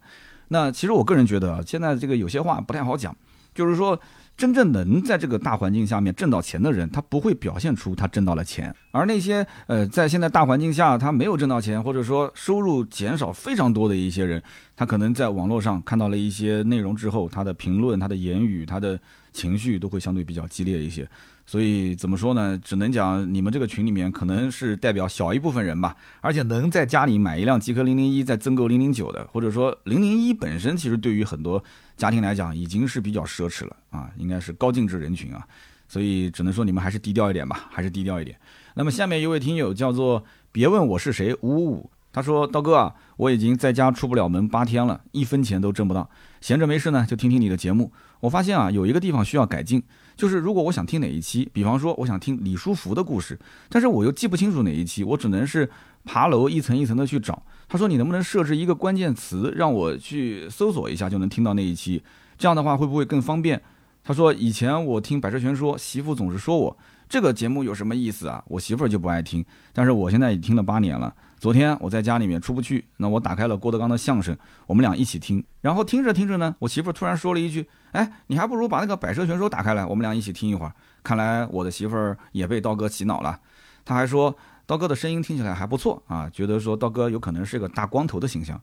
[0.48, 3.16] 那其实我个人觉得，现在这个有些话不太好讲，
[3.54, 3.98] 就是说。
[4.38, 14.40] 真正能在这个大环境下面挣到钱的人，他不会表现出他挣到了钱；而那些呃，在现在大环境下他没有挣到钱，或者说收入减少非常多的一些人，
[14.76, 18.96] 他可能在网络上看到了一些内容之后，他的评论、他的言语、他的
[19.32, 21.04] 情绪都会相对比较激烈一些。
[21.48, 22.60] 所以怎么说呢？
[22.62, 31.64] 只能讲你们这个群里面可能是代表小一部分人吧，而且能在家里买一辆极氪零零一再增购零零九的，或者说零零一本身其实对于很多
[31.96, 35.42] 家庭来讲已经是比较奢侈了啊，应该是高净值人群啊，
[35.88, 38.38] 所以只能说你们还是低调一点吧，还是低调一点。
[38.74, 40.22] 那么下面一位听友叫做
[40.52, 46.10] 别问我是谁五五五，他说刀哥啊，我已经在家出不了门八天了，一分钱都挣不到，
[46.42, 47.90] 闲着没事呢就听听你的节目，
[48.20, 49.82] 我发现啊有一个地方需要改进。
[50.18, 53.38] 就是如果我想听哪一期，比方说我想听李书福的故事，
[53.68, 55.70] 但是我又记不清楚哪一期，我只能是
[56.04, 57.40] 爬楼一层一层的去找。
[57.68, 62.02] 他说你能不能设置一个关键词，让我去搜索一下就能听到那一期？
[62.36, 63.62] 这样的话会不会更方便？
[64.02, 66.76] 他说以前我听百车全说，媳妇总是说我
[67.08, 68.42] 这个节目有什么意思啊？
[68.48, 71.14] 我媳妇儿就不爱听，但是我现在已听了八年了。
[71.38, 74.36] 昨天我在家里面出不去，那我打开了郭德纲的相声，
[74.66, 75.42] 我们俩一起听。
[75.60, 80.72] 然后听着听着呢，我媳妇突然说了一句：“哎，你还不如把那个百车全说打开来，我们俩一起听一会儿。”
[81.04, 83.38] 看来我的媳妇儿也被刀哥洗脑了。
[83.84, 84.36] 他还说
[84.66, 88.60] 刀哥的声音听起来还不错啊，觉得说刀哥有可能是个大光头的形象。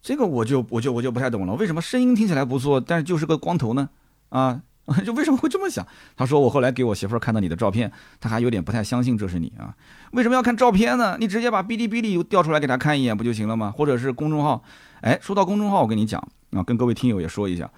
[0.00, 3.88] 这个我就我就我就不太懂了，为什么声音听起来不错，但是就是个光头呢？
[4.30, 4.62] 啊？
[5.04, 5.86] 就为什么会这么想？
[6.16, 9.74] 他说我后来给我媳妇儿看到你的照片，他还有点不太相信这是你啊？
[10.12, 11.16] 为什么要看照片呢？
[11.18, 13.72] 你直接把哔哩哔哩调出来给他看一眼不就行了吗？
[13.74, 14.62] 或者是公众号？
[15.00, 16.20] 哎，说到公众号，我跟你讲
[16.50, 17.70] 啊，跟各位听友也说一下，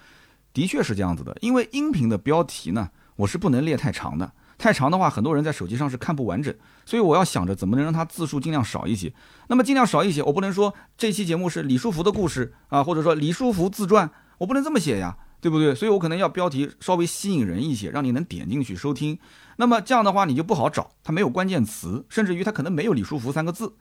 [0.53, 1.37] 的确是这样子的。
[1.41, 6.53] 因为音频的标题呢，我是不能列太长的，太长的话，很多人在手机上是看不完整，
[6.85, 9.13] 所以我要想着怎么能让它字数尽量少一些。
[9.47, 15.17] 那么尽量少一些，我不能说这期节目是李书福的故事啊，或者说李书福自传，我不能这么写呀。
[15.41, 15.75] 对不对？
[15.75, 19.19] 所以我可能要标题稍微吸引人一些，让你能点进去收听。
[19.57, 23.75] 那么这样的话，你就不好找，它没有关键词，甚至于它可能没有李书福三个字。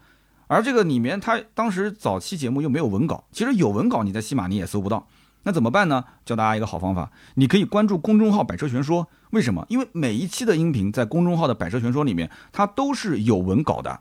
[0.48, 5.08] 而这个里面，它当时早期节目又没有文稿，其实有文稿你在西马你也搜不到。
[5.44, 6.06] 那怎么办呢？
[6.26, 9.08] 教大家一个好方法，你可以关注公众号“百车全说”。
[9.32, 9.66] 为什么？
[9.70, 14.00] 因为每一期的音频在公众号的“百车全说”里面，它都是有文稿的。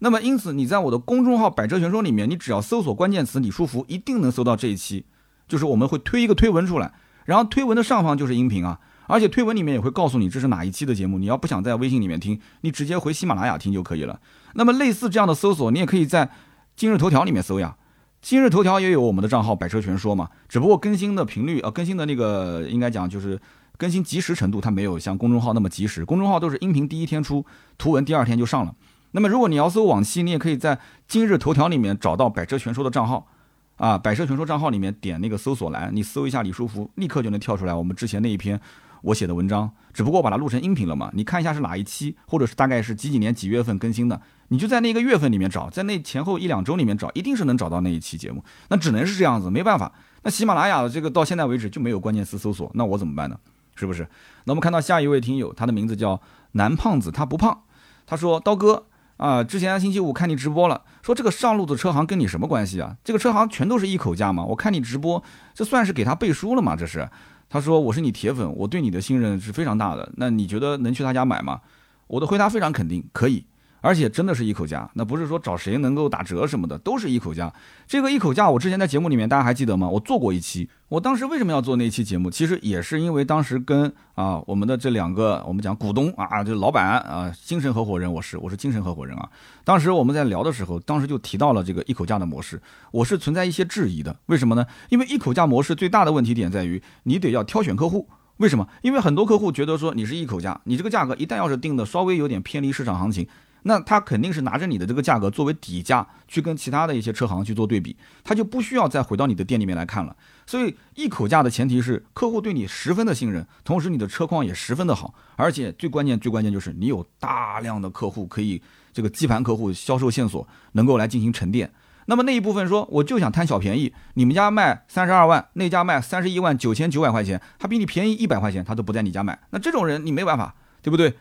[0.00, 5.06] 那么因此，你在我的公众号“百车全说”里面，你只要搜索关键词“李书福”，一定能搜到这一期。
[5.48, 6.92] 就是我们会推一个推文出来，
[7.24, 11.18] 然后推文的上方就是音频啊，而且推文里面也会告诉你这是哪一期的节目。
[11.18, 14.20] 你要不想在微信里面听，你直接回喜马拉雅听就可以了。
[14.54, 16.30] 那么类似这样的搜索，你也可以在
[16.74, 17.76] 今日头条里面搜呀。
[18.22, 23.40] 今日头条也有我们的账号“百车全说”嘛，只不过更新的频率啊，更新的那个应该讲就是
[23.76, 26.04] 更新及时程度，它没有像公众号那么及时。
[26.04, 27.46] 公众号都是音频第一天出，
[27.78, 28.74] 图文第二天就上了。
[29.12, 33.28] 那么如果你要搜往期，你也可以在今日头条里面找到“百车全说”的账号。
[33.76, 38.58] 啊，百车全说账号里面点那个搜索栏，你搜一下李书福，立刻就能跳出来我们之前那一篇
[39.02, 41.10] 我写的文章，只不过把它录成音频了嘛。
[41.12, 48.42] 你看一下是哪一期，或者是大概是几几年几月份更新的，你就在那个月份里面找，在那前后一两周里面找，一定是能找到那一期节目。
[48.70, 49.92] 那只能是这样子，没办法。
[50.22, 53.38] 那喜马拉雅的这个到现在为止就没有关键词搜索，那我怎么办呢？
[53.74, 54.08] 是不是？
[54.44, 56.18] 那我们看到下一位听友，他的名字叫
[56.52, 57.64] 男胖子，他不胖，
[58.06, 58.86] 他说刀哥。
[59.16, 62.96] 啊，之前星期五看你直播了，说这个上路的车行跟你什么关系啊？
[63.02, 64.44] 这个车行全都是一口价吗？
[64.44, 65.22] 我看你直播，
[65.54, 66.76] 这算是给他背书了吗？
[66.76, 67.08] 这是，
[67.48, 70.12] 他说我是你铁粉，我对你的信任是非常大的。
[70.16, 71.60] 那你觉得能去他家买吗？
[72.08, 73.46] 我的回答非常肯定，可以。
[73.86, 77.52] 而且真的是一口价，那不是说找谁能够打折什么的，都是一口价。
[77.86, 79.88] 这个一口价，我之前在节目里面大家还记得吗？
[79.88, 80.68] 我做过一期。
[80.88, 82.28] 我当时为什么要做那期节目？
[82.28, 89.28] 其实也是因为当时跟啊我们的这两个我们讲股东啊，就老板啊，精神合伙人，我是我是精神合伙人啊。
[89.62, 92.60] 当时我们在聊的时候，当时就提到了这个一口价的模式，
[92.90, 94.16] 我是存在一些质疑的。
[94.26, 94.66] 为什么呢？
[94.88, 98.08] 因为一口价模式最大的问题点在于你得要挑选客户。
[98.38, 98.68] 为什么？
[98.82, 103.26] 因为很多客户觉得说你是一口价，你这个价格一旦要是定的稍微有点偏离市场行情。
[103.68, 110.16] 那他肯定是拿着你的这个价格作为底价去跟其他的一些车行去做对比，他就不需要再回到你的店里面来看了。
[110.46, 118.62] 所以一口价的前提是客户对你十分的信任，同时你的车况也十分的好，而且最关键最关键就是你有大量的客户可以
[118.92, 121.72] 这个基盘客户销售线索能够来进行沉淀。
[122.06, 129.36] 那么那一部分说我就想贪小便宜，你们家卖三十二万，那家卖三十一万九千九百块钱，他比你便宜一百块钱，他都不在你家买。
[129.50, 131.12] 那这种人你没办法，对不对？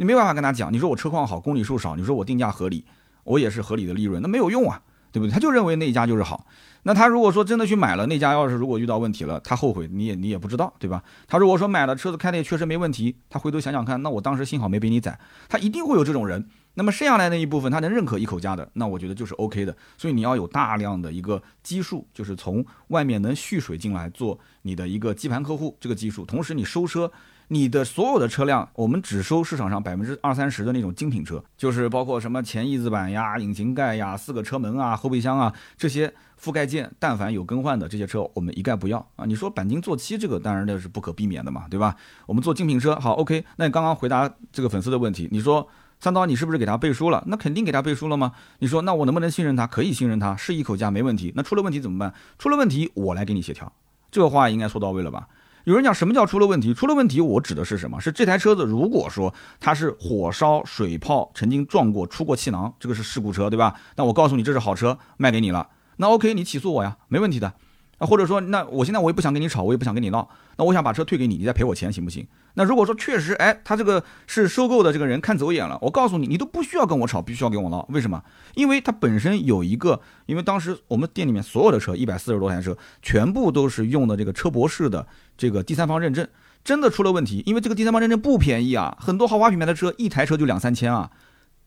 [0.00, 2.86] 你没办法跟他讲，你说我车况好，公里数少，你说我定价合理，
[3.22, 4.80] 我也是合理的利润，那没有用啊，
[5.12, 5.30] 对不对？
[5.30, 6.46] 他就认为那一家就是好。
[6.84, 11.02] 那他如果说真的去买了那家，要是如果遇到问题了，他后悔你也你也不知道，对吧？
[11.28, 15.20] 他如果说买了车子开的也确实没问题，他回头想想看，那我当时幸好没被你宰，
[15.50, 16.48] 他一定会有这种人。
[16.72, 19.76] 那么剩下来那一部分他能认可一口价的，那我觉得就是 OK 的。
[19.98, 27.12] 所以你要有大量的一个基数，就是从外面能蓄水进来做你的一个基盘客户这个基数，同时你收车。
[27.52, 39.24] 你的所有的车辆，我们只收市场上百分之二三十的那种精品车，就是包括什么前翼子板呀、引擎盖呀、四个车门啊、后备箱啊这些覆盖件，但凡有更换的这些车，我们一概不要啊。
[39.26, 41.96] 你说钣金做漆这个，当然那是不可避免的嘛，对吧？
[42.26, 43.44] 我们做精品车，好，OK。
[43.56, 45.66] 那你刚刚回答这个粉丝的问题，你说
[45.98, 47.24] 三刀，你是不是给他背书了？
[47.26, 48.30] 那肯定给他背书了吗？
[48.60, 49.66] 你说那我能不能信任他？
[49.66, 51.32] 可以信任他，是一口价没问题。
[51.34, 52.14] 那出了问题怎么办？
[52.38, 53.72] 出了问题我来给你协调，
[54.12, 55.26] 这个话应该说到位了吧？
[55.64, 56.72] 有人讲什么叫出了问题？
[56.72, 58.00] 出了问题，我指的是什么？
[58.00, 63.74] 是这台车子，如果说它是火烧、水泡、曾经撞过、出过气囊，这个是事故车，对吧？
[63.96, 67.52] 那我告诉你，这是好车，卖给你了，那 OK，你起诉我呀，没问题的。
[68.00, 70.26] 啊，或者说，那我现在我也不想跟你吵，我也不想跟你闹，
[70.56, 72.26] 那我想把车退给你，你再赔我钱，行不行？
[72.54, 78.24] 那如果说确实，哎，他这个是收购的这个人看走眼了，我告诉你，你都不需要跟我吵，必须要跟我闹，为什么？
[78.54, 86.26] 因为他本身有一个，因为当时我们店里面所有的车一百四十多台车，全部都是用的这个车博士的这个第三方认证，
[86.64, 91.10] 真的出了问题，因为这个第三方认证不便宜啊，很多豪华品牌的车一台车就两三千啊，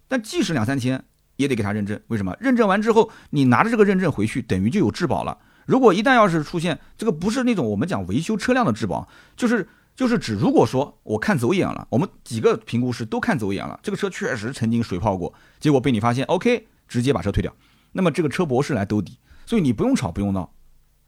[0.07, 1.05] 但即使两三千
[1.35, 2.35] 也得给他认证，为什么？
[2.39, 5.37] 认证完之后，你拿着这个认证回去，等于就有质保了。
[5.65, 17.53] 如果一旦要是出现这个不是那种我们讲维修车辆的质保，就是就是指如果说我看走眼了，我们几个评估师都看走眼了，这个车确实曾经水泡过，结果被你发现，OK，直接把车退掉，
[17.93, 20.53] 那么这个车博士来兜底，所以你不用吵不用闹，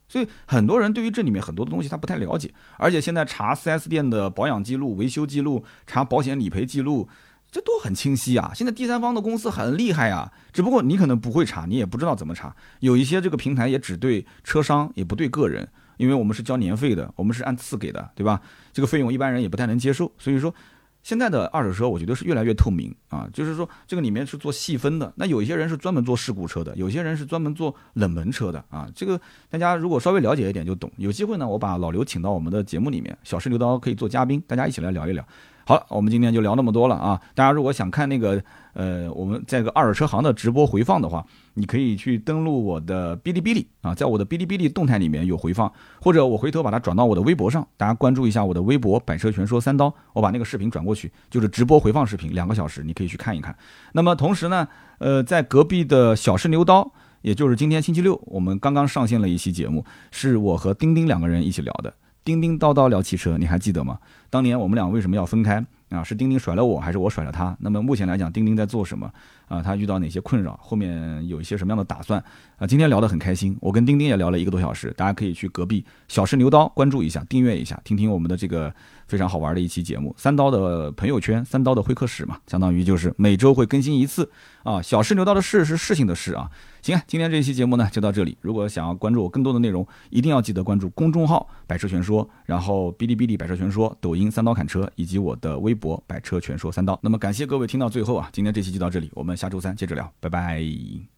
[0.08, 7.10] 所以很多人对于这里面很多的东西他不太了解，而且现在查 4S 店的保养记录、维修记录，查保险理赔记录。
[7.56, 8.52] 这都很清晰啊！
[8.54, 12.54] 现在第三方的公司很厉害啊，只不过你可能不会查，你也不知道怎么查。
[12.82, 18.42] 有一些这个平台也只对车商，也不对个人，因为我们是交年费的，我们是按次给的，对吧？
[18.74, 20.12] 这个费用一般人也不太能接受。
[20.18, 20.54] 所以说，
[21.02, 25.14] 现在的二手车我觉得是越来越透明啊，就是说这个里面是做细分的。
[25.16, 28.86] 那有一些人是专门做事故车的，有些人是专门做冷门车的啊。
[28.94, 29.18] 这个
[29.50, 30.92] 大家如果稍微了解一点就懂。
[30.98, 35.26] 有机会呢，我把老刘请到我们的节目里面，小试牛刀可以做嘉宾，大家一起来聊一聊。
[35.68, 37.20] 好了，我们今天就聊那么多了啊！
[37.34, 38.40] 大家如果想看那个，
[38.74, 53.58] 呃，我们在个二手车行的直播回放的话，你可以去登录我的哔哩哔哩啊，在我的哔哩哔哩动态里面有回放，或者我回头把它转到我的微博上，大家关注一下我的微博“百车全说三刀”，我把那个视频转过去，就是直播回放视频，两个小时，你可以去看一看。
[53.94, 54.68] 那么同时呢，
[55.00, 56.92] 呃，在隔壁的小试牛刀，
[57.24, 61.92] 也就是今天星期六，我们刚刚上线了一期节目，是我和丁丁两个人一起聊的。
[62.26, 64.00] 叮叮叨叨聊汽车，你还记得吗？
[64.32, 66.04] 当年我们俩为什么要分开啊？
[66.04, 67.56] 是丁丁甩了我，还是我甩了他？
[67.60, 69.10] 那么目前来讲，丁丁在做什么
[69.48, 69.62] 啊？
[69.62, 70.60] 他遇到哪些困扰？
[70.60, 72.22] 后面有一些什么样的打算
[72.58, 72.66] 啊？
[72.66, 78.74] 今天聊得很开心，我跟丁丁也聊了一个多小时，大家可以去隔壁小试牛刀关注一下，订阅一下，听听我们的这个
[79.08, 80.14] 非常好玩的一期节目。
[80.18, 84.30] 三刀的朋友圈，三刀的会客室嘛，相当于就是每周会更新一次
[84.64, 84.82] 啊。
[84.82, 86.50] 小试牛刀的试是事情的事啊。
[86.82, 88.38] 行啊，今天这期节目呢就到这里。
[88.42, 96.98] 如果想要关注我更多的内容，一定要记得关注公众号“百车全说”，然后哔哩哔哩“百车全说”、抖音“三刀砍车”以及我的微博“百车全说三刀”。
[97.02, 101.15] 那么感谢各位听到最后啊，今天这期就到这里，我们下周三接着聊，拜拜。